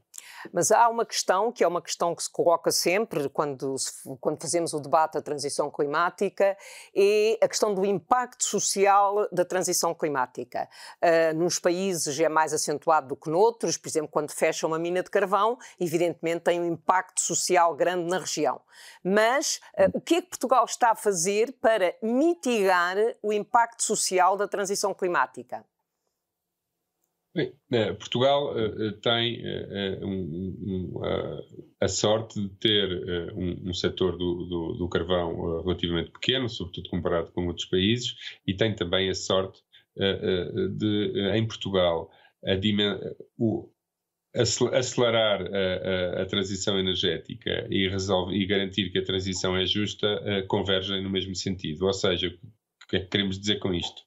Mas 0.53 0.71
há 0.71 0.89
uma 0.89 1.07
questão, 1.07 1.51
que 1.51 1.65
é 1.65 1.69
uma 1.69 1.81
questão 1.81 2.15
que 2.15 2.23
se 2.23 2.31
coloca 2.31 2.71
sempre 2.71 3.29
quando, 3.29 3.77
quando 4.21 4.41
fazemos 4.41 4.73
o 4.73 4.81
debate 4.81 5.15
da 5.15 5.23
transição 5.23 5.71
climática, 5.71 6.57
é 6.95 7.39
a 7.43 7.49
questão 7.49 7.75
do 7.75 7.85
impacto 7.85 8.45
social 8.45 9.29
da 9.33 9.45
transição 9.45 9.95
climática. 9.95 10.69
Uh, 11.03 11.37
nos 11.37 11.59
países 11.59 12.19
é 12.19 12.29
mais 12.29 12.53
acentuado 12.53 13.09
do 13.09 13.17
que 13.17 13.31
noutros, 13.31 13.77
por 13.77 13.89
exemplo, 13.89 14.09
quando 14.11 14.31
fecha 14.35 14.67
uma 14.67 14.79
mina 14.79 15.03
de 15.03 15.11
carvão, 15.11 15.59
evidentemente 15.81 16.45
tem 16.45 16.61
um 16.61 16.73
impacto 16.73 17.21
social 17.21 17.75
grande 17.75 18.09
na 18.09 18.19
região. 18.19 18.61
Mas 19.03 19.61
uh, 19.79 19.91
o 19.97 20.01
que 20.01 20.17
é 20.17 20.23
que 20.23 20.29
Portugal 20.29 20.65
está 20.65 20.91
a 20.91 20.97
fazer 20.97 21.53
para 21.61 21.95
mitigar 22.03 22.97
o 23.23 23.33
impacto 23.33 23.83
social 23.83 24.37
da 24.37 24.49
transição 24.49 24.93
climática? 24.95 25.65
Bem, 27.35 27.53
uh, 27.73 27.97
Portugal 27.97 28.55
uh, 28.55 28.93
tem 29.01 29.43
uh, 29.43 30.07
um, 30.07 30.57
um, 30.63 31.01
a 31.81 31.89
sorte 31.89 32.41
de 32.41 32.49
ter 32.61 33.33
um, 33.35 33.71
um 33.71 33.75
setor 33.75 34.13
do, 34.13 34.45
do, 34.45 34.75
do 34.75 34.89
carvão 34.89 35.63
relativamente 35.65 36.13
pequeno, 36.13 36.49
sobretudo 36.49 36.89
comparado 36.89 37.33
com 37.33 37.49
outros 37.49 37.67
países, 37.67 38.15
e 38.47 38.55
tem 38.55 38.75
também 38.75 39.11
a 39.11 39.15
sorte 39.15 39.61
de, 39.97 41.31
em 41.35 41.47
Portugal, 41.47 42.11
a 42.45 42.57
o, 43.39 43.69
acelerar 44.35 45.43
a, 45.43 46.19
a, 46.19 46.23
a, 46.23 46.27
transição 46.27 46.79
energética 46.79 47.67
e, 47.71 47.89
resolve, 47.89 48.35
e 48.35 48.47
garantir 48.47 48.91
que 48.91 48.99
a 48.99 49.05
transição 49.05 49.57
é 49.57 49.65
justa 49.65 50.21
convergem 50.49 51.03
no 51.03 51.11
mesmo 51.11 51.35
sentido. 51.35 51.87
Ou 51.87 51.93
seja, 51.93 52.29
o 52.29 52.89
que 52.89 52.97
é 52.97 53.01
que 53.01 53.07
queremos 53.07 53.39
dizer 53.39 53.61
com 53.61 53.73
isto? 53.73 54.03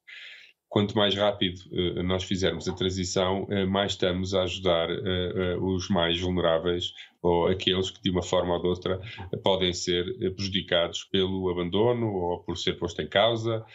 quanto 0.70 0.96
mais 0.96 1.16
rápido 1.16 1.60
uh, 1.72 2.04
nós 2.04 2.24
fizermos 2.24 2.68
a 2.68 2.74
transição, 2.74 3.44
uh, 3.46 3.68
mais 3.68 3.94
estamos 3.94 4.34
a 4.34 4.44
ajudar 4.44 4.90
uh, 4.90 5.64
os 5.64 5.90
mais 5.90 6.20
vulneráveis 6.20 6.94
ou 7.22 7.48
aqueles 7.48 7.90
que, 7.90 8.02
de 8.02 8.10
uma 8.10 8.22
forma 8.22 8.54
ou 8.54 8.62
de 8.62 8.68
outra, 8.68 9.02
podem 9.44 9.74
ser 9.74 10.06
prejudicados 10.36 11.04
pelo 11.06 11.50
abandono 11.50 12.08
ou 12.08 12.44
por 12.44 12.58
ser 12.58 12.74
posto 12.74 13.02
em 13.02 13.08
causa 13.08 13.66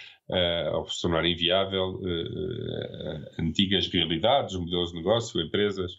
ou 0.72 0.84
por 0.84 0.92
se 0.92 1.02
tornar 1.02 1.26
inviável 1.26 2.00
antigas 3.38 3.88
realidades, 3.88 4.54
modelos 4.56 4.90
de 4.90 4.96
negócio, 4.96 5.40
empresas 5.42 5.92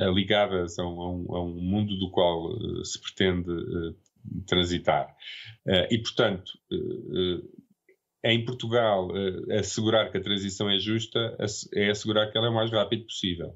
ligadas 0.00 0.78
a 0.78 0.86
um, 0.86 1.34
a, 1.34 1.42
um, 1.42 1.54
mundo 1.60 1.96
do 1.98 2.10
qual 2.10 2.50
se 2.84 3.00
pretende 3.00 3.50
transitar. 4.46 5.14
e, 5.90 5.98
portanto, 5.98 6.52
em 8.24 8.44
Portugal, 8.44 9.10
assegurar 9.58 10.10
que 10.10 10.18
a 10.18 10.22
transição 10.22 10.70
é 10.70 10.78
justa 10.78 11.36
é 11.74 11.90
assegurar 11.90 12.30
que 12.30 12.38
ela 12.38 12.48
é 12.48 12.50
o 12.50 12.54
mais 12.54 12.70
rápido 12.70 13.04
possível. 13.04 13.54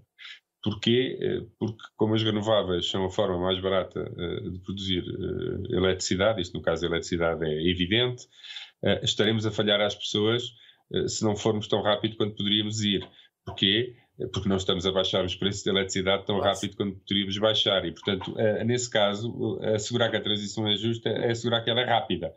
Porquê? 0.62 1.18
Porque, 1.58 1.82
como 1.96 2.14
as 2.14 2.22
renováveis 2.22 2.88
são 2.88 3.04
a 3.04 3.10
forma 3.10 3.38
mais 3.38 3.60
barata 3.60 4.04
de 4.04 4.58
produzir 4.60 5.04
eletricidade, 5.70 6.40
isto 6.40 6.56
no 6.56 6.62
caso 6.62 6.84
a 6.84 6.88
eletricidade 6.88 7.44
é 7.44 7.70
evidente, 7.70 8.26
estaremos 9.02 9.44
a 9.44 9.50
falhar 9.50 9.80
às 9.80 9.94
pessoas 9.94 10.44
se 11.06 11.24
não 11.24 11.36
formos 11.36 11.66
tão 11.68 11.82
rápido 11.82 12.16
quanto 12.16 12.36
poderíamos 12.36 12.82
ir. 12.82 13.08
Porquê? 13.44 13.96
Porque 14.32 14.48
não 14.48 14.56
estamos 14.56 14.86
a 14.86 14.92
baixar 14.92 15.24
os 15.24 15.34
preços 15.34 15.62
de 15.62 15.70
eletricidade 15.70 16.26
tão 16.26 16.38
rápido 16.38 16.76
quanto 16.76 16.98
poderíamos 16.98 17.38
baixar. 17.38 17.84
E, 17.84 17.92
portanto, 17.92 18.34
nesse 18.64 18.88
caso, 18.90 19.58
assegurar 19.74 20.10
que 20.10 20.16
a 20.16 20.20
transição 20.20 20.68
é 20.68 20.76
justa 20.76 21.08
é 21.08 21.30
assegurar 21.30 21.64
que 21.64 21.70
ela 21.70 21.80
é 21.80 21.84
rápida. 21.84 22.34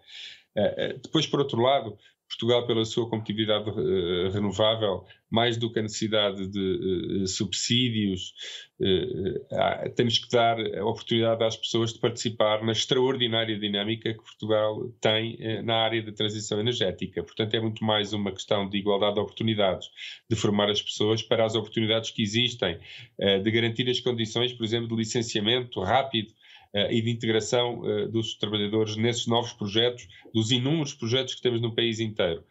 Depois, 1.04 1.28
por 1.28 1.40
outro 1.42 1.62
lado, 1.62 1.98
Portugal, 2.28 2.66
pela 2.66 2.84
sua 2.86 3.10
competitividade 3.10 3.70
uh, 3.70 4.30
renovável, 4.32 5.06
mais 5.30 5.58
do 5.58 5.72
que 5.72 5.80
a 5.80 5.84
necessidade 5.84 6.48
de 6.48 7.22
uh, 7.24 7.28
subsídios, 7.28 8.34
uh, 8.80 9.90
temos 9.96 10.18
que 10.18 10.30
dar 10.30 10.60
a 10.60 10.86
oportunidade 10.86 11.44
às 11.44 11.56
pessoas 11.56 11.94
de 11.94 12.00
participar 12.00 12.64
na 12.64 12.72
extraordinária 12.72 13.58
dinâmica 13.58 14.14
que 14.14 14.24
Portugal 14.24 14.90
tem 15.00 15.38
na 15.64 15.76
área 15.76 16.02
da 16.02 16.12
transição 16.12 16.60
energética. 16.60 17.24
Portanto, 17.24 17.54
é 17.54 17.60
muito 17.60 17.84
mais 17.84 18.12
uma 18.12 18.32
questão 18.32 18.68
de 18.68 18.78
igualdade 18.78 19.16
de 19.16 19.22
oportunidades, 19.22 19.88
de 20.30 20.36
formar 20.36 20.70
as 20.70 20.82
pessoas 20.82 21.22
para 21.22 21.46
as 21.46 21.56
oportunidades 21.56 22.12
que 22.12 22.22
existem, 22.22 22.78
de 23.44 23.52
garantir 23.52 23.90
as 23.90 24.00
condições, 24.00 24.52
por 24.52 24.64
exemplo, 24.64 24.90
de 24.90 24.96
licenciamento 24.96 25.80
rápido 25.82 26.34
e 26.92 27.02
de 27.02 27.10
integração 27.10 27.80
uh, 27.80 28.10
dos 28.10 28.36
trabalhadores 28.36 28.98
nesses 28.98 29.28
novos 29.28 29.54
projetos, 29.54 30.08
dos 30.34 30.52
inúmeros 30.52 30.94
projetos 30.94 31.34
que 31.34 31.42
temos 31.42 31.62
no 31.62 31.74
país 31.74 32.00
inteiro. 32.00 32.44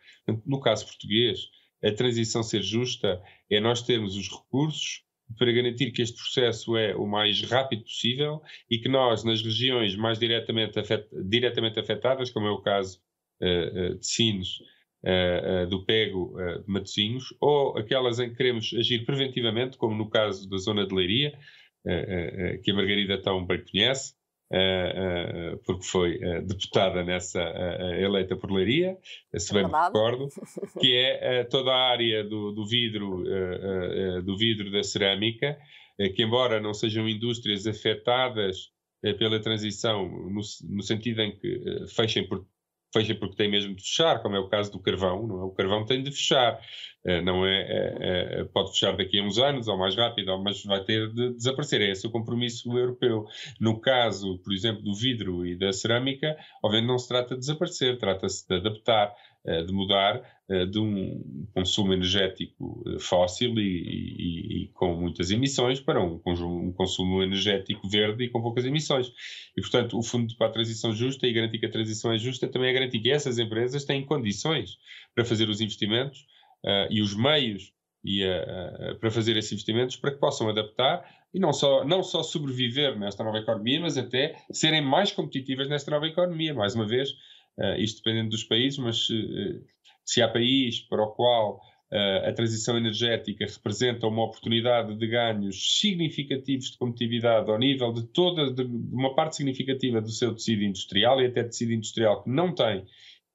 No 0.47 0.61
caso 0.61 0.87
português, 0.87 1.41
a 1.85 1.93
transição 1.93 2.43
ser 2.43 2.63
justa 2.63 3.23
é 3.51 3.61
nós 3.61 3.83
termos 3.83 4.17
os 4.17 4.31
recursos 4.31 5.05
para 5.39 5.53
garantir 5.53 5.91
que 5.91 6.01
este 6.01 6.17
processo 6.17 6.77
é 6.77 6.95
o 6.97 7.07
mais 7.07 7.43
rápido 7.43 7.83
possível 7.83 8.41
e 8.71 8.79
que 8.79 8.89
nós, 8.89 9.25
nas 9.25 9.43
regiões 9.43 9.95
mais 9.95 10.19
diretamente, 10.19 10.79
afet 10.79 11.07
diretamente 11.29 11.79
afetadas, 11.79 12.31
como 12.31 12.47
é 12.47 12.51
o 12.51 12.63
caso 12.63 13.01
uh, 13.43 13.99
de 13.99 14.07
Sines, 14.07 14.59
Uh, 15.07 15.65
uh, 15.65 15.67
do 15.67 15.85
Pego 15.85 16.35
de 16.65 16.65
Matosinhos, 16.67 17.27
ou 17.39 17.77
aquelas 17.77 18.19
em 18.19 18.31
que 18.31 18.37
queremos 18.37 18.73
agir 18.73 19.05
preventivamente, 19.05 19.77
como 19.77 19.95
no 19.95 20.09
caso 20.09 20.49
da 20.49 20.57
zona 20.57 20.87
de 20.87 20.95
Leiria, 20.95 21.39
que 22.63 22.71
a 22.71 22.75
Margarida 22.75 23.21
tão 23.21 23.45
bem 23.45 23.63
conhece, 23.71 24.15
porque 25.67 25.85
foi 25.85 26.19
deputada 26.43 27.05
nessa, 27.05 27.41
eleita 27.99 28.37
por 28.37 28.51
Leiria, 28.51 28.97
se 29.37 29.53
bem 29.53 29.65
é 29.65 29.69
me 29.69 29.73
recordo, 29.73 30.29
que 30.81 30.97
é 30.97 31.45
toda 31.45 31.71
a 31.73 31.91
área 31.91 32.25
do, 32.25 32.53
do 32.53 32.67
vidro, 32.67 33.23
do 34.25 34.37
vidro 34.37 34.71
da 34.71 34.83
cerâmica, 34.83 35.59
que 36.15 36.23
embora 36.23 36.61
não 36.61 36.73
sejam 36.73 37.09
indústrias 37.09 37.67
afetadas 37.67 38.73
pela 39.19 39.41
transição, 39.41 40.09
no, 40.09 40.41
no, 40.71 40.83
sentido 40.83 41.21
em 41.21 41.37
que 41.37 41.87
fechem 41.95 42.27
por 42.27 42.47
fecha 42.95 43.15
porque 43.15 43.37
tem 43.37 43.51
mesmo 43.51 43.75
de 43.75 43.83
fechar, 43.83 44.23
como 44.23 44.37
é 44.37 44.39
o 44.39 44.49
caso 44.49 44.71
do 44.71 44.79
carvão, 44.79 45.27
não 45.27 45.41
é? 45.41 45.45
O 45.45 45.51
carvão 45.51 45.85
tem 45.85 46.03
de 46.03 46.13
fechar, 46.13 46.61
eh, 47.05 47.21
não 47.21 47.45
é, 47.45 47.61
é, 47.61 48.41
é, 48.41 48.45
pode 48.45 48.71
fechar 48.71 48.97
daqui 48.97 49.19
a 49.19 49.23
uns 49.23 49.39
anos, 49.39 49.67
ou 49.67 49.77
mais 49.77 49.97
rápido, 49.97 50.39
mas 50.39 50.63
vai 50.65 50.83
ter 50.85 51.13
de 51.13 51.35
desaparecer, 51.35 51.83
é 51.83 51.91
esse 51.91 52.07
o 52.07 52.11
compromisso 52.11 52.79
europeu. 52.79 53.27
No 53.61 53.81
caso, 53.81 54.39
por 54.39 54.53
exemplo, 54.53 54.83
do 54.83 54.95
vidro 54.95 55.45
e 55.45 55.57
da 55.57 55.73
cerâmica, 55.73 56.37
obviamente 56.63 56.89
não 56.89 56.99
se 56.99 57.09
trata 57.09 57.35
de 57.35 57.41
desaparecer, 57.41 57.99
trata-se 57.99 58.47
de 58.49 58.55
adaptar, 58.55 59.13
de 59.45 59.73
mudar 59.73 60.23
eh, 60.47 60.67
de 60.67 60.79
um 60.79 61.47
consumo 61.55 61.95
energético 61.95 62.85
eh, 62.87 62.99
fóssil 62.99 63.59
e, 63.59 63.63
e, 63.63 64.65
e 64.65 64.69
com 64.75 64.95
muitas 64.95 65.31
emissões 65.31 65.81
para 65.81 66.05
um, 66.05 66.21
um, 66.27 66.71
consumo 66.71 67.23
energético 67.23 67.89
verde 67.89 68.25
e 68.25 68.29
com 68.29 68.43
poucas 68.43 68.67
emissões. 68.67 69.11
E, 69.57 69.63
portanto, 69.63 69.97
o 69.97 70.03
Fundo 70.03 70.37
para 70.37 70.49
a 70.49 70.51
Transição 70.51 70.93
Justa 70.93 71.27
e 71.27 71.33
garantir 71.33 71.59
que 71.59 71.65
a 71.65 71.71
transição 71.71 72.13
é 72.13 72.19
justa 72.19 72.47
também 72.47 72.69
é 72.69 72.75
garantir 72.75 73.01
que 73.01 73.11
essas 73.11 73.39
empresas 73.39 73.87
têm 73.87 74.05
condições 74.05 74.77
para 75.15 75.25
fazer 75.25 75.49
os 75.49 75.63
investimentos 75.63 76.21
uh, 76.63 76.89
e 76.91 77.01
os 77.01 77.17
meios 77.17 77.73
e, 78.05 78.23
para 79.01 79.11
fazer 79.11 79.35
esses 79.39 79.53
investimentos 79.53 79.97
para 79.97 80.11
que 80.11 80.21
possam 80.21 80.51
adaptar 80.51 81.03
e 81.33 81.41
não 81.41 81.55
só, 81.55 81.87
não 81.87 82.03
só 82.03 82.23
sobreviver 82.23 82.99
nesta 82.99 83.25
nova 83.25 83.39
economia, 83.39 83.81
mas 83.81 83.97
até 83.97 84.37
serem 84.53 84.83
mais 84.83 85.11
competitivas 85.11 85.71
nesta 85.71 85.91
nova 85.91 86.07
economia. 86.07 86.53
Mais 86.53 86.75
uma 86.75 86.87
vez, 86.87 87.15
uh, 87.59 87.79
isto 87.79 88.03
dependendo 88.03 88.31
dos 88.31 88.45
países, 88.45 88.79
mas 88.79 89.09
uh, 89.11 89.65
se 90.05 90.23
há 90.23 90.29
país 90.29 90.81
para 90.81 91.03
o 91.03 91.13
qual 91.13 91.61
uh, 91.93 92.29
a 92.29 92.33
transição 92.33 92.77
energética 92.77 93.47
representa 93.47 94.07
uma 94.07 94.25
oportunidade 94.25 94.95
de 94.97 95.07
ganhos 95.07 95.81
significativos 95.81 96.71
de 96.71 96.79
competitividade 96.79 97.51
ao 97.51 97.59
nível 97.59 97.93
de 97.93 98.07
toda, 98.09 98.53
de 98.53 98.63
uma 98.63 99.15
parte 99.15 99.37
significativa 99.37 100.01
do 100.01 100.11
seu 100.11 100.35
tecido 100.35 100.63
industrial 100.63 101.21
e 101.21 101.27
até 101.27 101.43
tecido 101.45 101.73
industrial 101.73 102.23
que 102.23 102.31
não 102.31 102.55
tem 102.55 102.85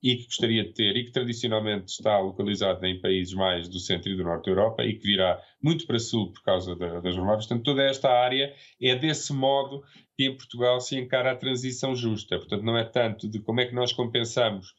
e 0.02 0.16
que 0.16 0.26
gostaria 0.26 0.64
de 0.64 0.74
ter 0.74 0.96
e 0.96 1.06
que 1.06 1.12
tradicionalmente 1.12 1.92
está 1.92 2.18
localizado 2.20 2.86
em 2.86 3.00
países 3.00 3.34
mais 3.34 3.68
do 3.68 3.80
centro 3.80 4.10
e 4.10 4.16
do 4.16 4.24
norte 4.24 4.46
da 4.46 4.52
Europa 4.52 4.84
e 4.84 4.94
que 4.94 5.04
virá 5.04 5.42
muito 5.62 5.86
para 5.86 6.00
sul 6.00 6.32
por 6.32 6.42
causa 6.42 6.76
da, 6.76 7.02
das 7.02 7.16
renováveis. 7.16 7.46
Portanto, 7.46 7.66
toda 7.66 7.84
esta 7.84 8.10
área 8.10 8.54
é 8.82 8.96
desse 8.96 9.34
modo 9.34 9.84
que 10.16 10.26
em 10.26 10.36
Portugal 10.36 10.80
se 10.80 10.98
encara 10.98 11.32
a 11.32 11.36
transição 11.36 11.96
justa. 11.96 12.38
Portanto, 12.38 12.64
não 12.64 12.78
é 12.78 12.86
tanto 12.86 13.28
de 13.28 13.40
como 13.40 13.60
é 13.60 13.66
que 13.66 13.76
nós 13.76 13.92
compensamos 13.92 14.74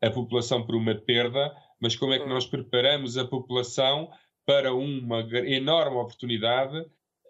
a 0.00 0.10
população 0.10 0.64
por 0.64 0.74
uma 0.74 0.94
perda, 0.94 1.54
mas 1.80 1.96
como 1.96 2.12
é 2.12 2.18
que 2.18 2.28
nós 2.28 2.46
preparamos 2.46 3.16
a 3.16 3.24
população 3.24 4.10
para 4.46 4.74
uma 4.74 5.20
enorme 5.46 5.96
oportunidade 5.96 6.84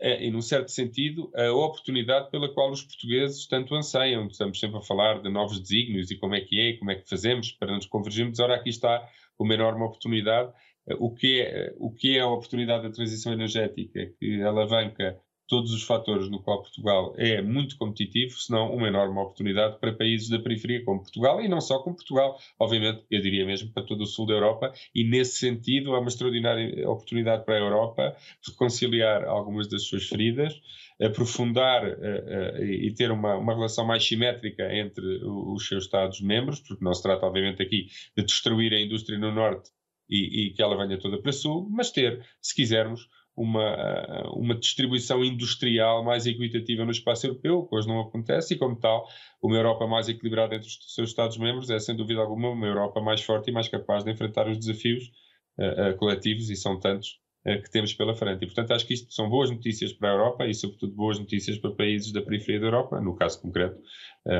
é, 0.04 0.26
e, 0.26 0.32
num 0.32 0.42
certo 0.42 0.72
sentido, 0.72 1.30
a 1.32 1.52
oportunidade 1.52 2.28
pela 2.28 2.52
qual 2.52 2.72
os 2.72 2.82
portugueses 2.82 3.46
tanto 3.46 3.72
anseiam. 3.76 4.26
Estamos 4.26 4.58
sempre 4.58 4.78
a 4.78 4.82
falar 4.82 5.22
de 5.22 5.30
novos 5.30 5.60
desígnios 5.60 6.10
e 6.10 6.16
como 6.16 6.34
é 6.34 6.40
que 6.40 6.58
é, 6.58 6.70
e 6.70 6.78
como 6.78 6.90
é 6.90 6.96
que 6.96 7.08
fazemos 7.08 7.52
para 7.52 7.72
nos 7.72 7.86
convergirmos. 7.86 8.40
Ora, 8.40 8.56
aqui 8.56 8.70
está 8.70 9.08
uma 9.38 9.54
enorme 9.54 9.84
oportunidade. 9.84 10.52
O 10.98 11.14
que 11.14 11.40
é, 11.40 11.72
o 11.78 11.92
que 11.92 12.18
é 12.18 12.20
a 12.20 12.26
oportunidade 12.26 12.82
da 12.82 12.90
transição 12.90 13.32
energética 13.32 14.12
que 14.18 14.42
alavanca 14.42 15.16
todos 15.48 15.72
os 15.72 15.82
fatores 15.82 16.30
no 16.30 16.42
qual 16.42 16.62
Portugal 16.62 17.14
é 17.16 17.42
muito 17.42 17.76
competitivo, 17.76 18.38
senão 18.38 18.72
uma 18.72 18.88
enorme 18.88 19.18
oportunidade 19.18 19.78
para 19.78 19.92
países 19.92 20.28
da 20.28 20.38
periferia 20.38 20.84
como 20.84 21.02
Portugal 21.02 21.40
e 21.40 21.48
não 21.48 21.60
só 21.60 21.78
como 21.80 21.96
Portugal, 21.96 22.38
obviamente, 22.58 23.04
eu 23.10 23.20
diria 23.20 23.44
mesmo 23.44 23.70
para 23.72 23.82
todo 23.82 24.02
o 24.02 24.06
sul 24.06 24.26
da 24.26 24.34
Europa 24.34 24.72
e 24.94 25.04
nesse 25.04 25.36
sentido 25.36 25.94
é 25.94 25.98
uma 25.98 26.08
extraordinária 26.08 26.88
oportunidade 26.88 27.44
para 27.44 27.56
a 27.56 27.60
Europa 27.60 28.16
reconciliar 28.46 29.24
algumas 29.24 29.68
das 29.68 29.82
suas 29.84 30.04
feridas, 30.04 30.54
aprofundar 31.00 31.84
uh, 31.84 32.60
uh, 32.60 32.64
e 32.64 32.94
ter 32.94 33.10
uma, 33.10 33.36
uma 33.36 33.54
relação 33.54 33.84
mais 33.86 34.06
simétrica 34.06 34.72
entre 34.74 35.04
os 35.24 35.66
seus 35.66 35.84
Estados-membros, 35.84 36.60
porque 36.60 36.84
não 36.84 36.94
se 36.94 37.02
trata 37.02 37.26
obviamente 37.26 37.62
aqui 37.62 37.88
de 38.16 38.24
destruir 38.24 38.72
a 38.72 38.80
indústria 38.80 39.18
no 39.18 39.32
Norte 39.32 39.70
e, 40.08 40.46
e 40.46 40.50
que 40.52 40.62
ela 40.62 40.76
venha 40.76 40.98
toda 40.98 41.20
para 41.20 41.30
o 41.30 41.32
Sul, 41.32 41.68
mas 41.70 41.90
ter, 41.90 42.24
se 42.40 42.54
quisermos, 42.54 43.08
uma, 43.36 44.30
uma 44.34 44.54
distribuição 44.54 45.24
industrial 45.24 46.04
mais 46.04 46.26
equitativa 46.26 46.84
no 46.84 46.90
espaço 46.90 47.26
europeu, 47.26 47.66
que 47.66 47.74
hoje 47.74 47.88
não 47.88 48.00
acontece, 48.00 48.54
e 48.54 48.58
como 48.58 48.76
tal, 48.76 49.06
uma 49.42 49.56
Europa 49.56 49.86
mais 49.86 50.08
equilibrada 50.08 50.54
entre 50.54 50.68
os 50.68 50.78
seus 50.94 51.10
Estados-membros 51.10 51.70
é, 51.70 51.78
sem 51.78 51.96
dúvida 51.96 52.20
alguma, 52.20 52.50
uma 52.50 52.66
Europa 52.66 53.00
mais 53.00 53.22
forte 53.22 53.50
e 53.50 53.52
mais 53.52 53.68
capaz 53.68 54.04
de 54.04 54.10
enfrentar 54.10 54.48
os 54.48 54.58
desafios 54.58 55.10
uh, 55.58 55.90
uh, 55.90 55.96
coletivos, 55.96 56.50
e 56.50 56.56
são 56.56 56.78
tantos, 56.78 57.20
que 57.44 57.70
temos 57.72 57.92
pela 57.92 58.14
frente. 58.14 58.44
E, 58.44 58.46
portanto, 58.46 58.70
acho 58.70 58.86
que 58.86 58.94
isto 58.94 59.12
são 59.12 59.28
boas 59.28 59.50
notícias 59.50 59.92
para 59.92 60.10
a 60.10 60.12
Europa 60.12 60.46
e, 60.46 60.54
sobretudo, 60.54 60.94
boas 60.94 61.18
notícias 61.18 61.58
para 61.58 61.72
países 61.72 62.12
da 62.12 62.22
periferia 62.22 62.60
da 62.60 62.66
Europa, 62.68 63.00
no 63.00 63.16
caso 63.16 63.42
concreto, 63.42 63.80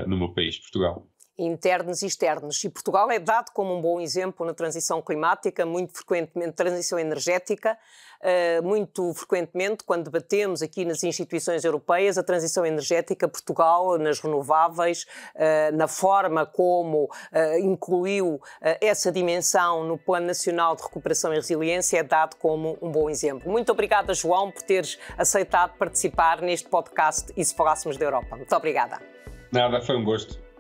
no 0.07 0.17
meu 0.17 0.33
país, 0.33 0.57
Portugal 0.61 1.09
internos 1.45 2.03
e 2.03 2.07
externos. 2.07 2.63
E 2.65 2.69
Portugal 2.69 3.11
é 3.11 3.19
dado 3.19 3.51
como 3.53 3.75
um 3.75 3.81
bom 3.81 4.01
exemplo 4.01 4.47
na 4.47 4.55
transição 4.55 5.03
climática, 5.03 5.65
muito 5.67 5.95
frequentemente 5.95 6.53
transição 6.53 6.99
energética, 6.99 7.77
uh, 8.21 8.63
muito 8.63 9.13
frequentemente 9.15 9.85
quando 9.85 10.05
debatemos 10.05 10.63
aqui 10.63 10.85
nas 10.85 11.03
instituições 11.03 11.65
europeias 11.65 12.17
a 12.19 12.23
transição 12.23 12.65
energética, 12.65 13.29
Portugal 13.29 13.99
nas 13.99 14.21
renováveis, 14.21 15.07
uh, 15.35 15.77
na 15.77 15.89
forma 15.89 16.47
como 16.47 17.05
uh, 17.05 17.59
incluiu 17.59 18.41
essa 18.81 19.11
dimensão 19.11 19.85
no 19.85 19.99
Plano 19.99 20.27
Nacional 20.27 20.77
de 20.77 20.83
Recuperação 20.83 21.33
e 21.33 21.37
Resiliência 21.37 21.99
é 21.99 22.03
dado 22.03 22.37
como 22.37 22.79
um 22.81 22.91
bom 22.91 23.11
exemplo. 23.11 23.51
Muito 23.51 23.73
obrigada, 23.73 24.15
João, 24.15 24.51
por 24.51 24.63
teres 24.63 24.99
aceitado 25.17 25.77
participar 25.77 26.41
neste 26.41 26.69
podcast 26.69 27.33
e 27.37 27.45
se 27.45 27.55
falássemos 27.55 27.97
da 27.97 28.05
Europa. 28.05 28.37
Muito 28.37 28.55
obrigada. 28.55 29.01
Nada, 29.53 29.81
foi 29.83 29.97
um 29.97 30.05
gosto. 30.05 30.52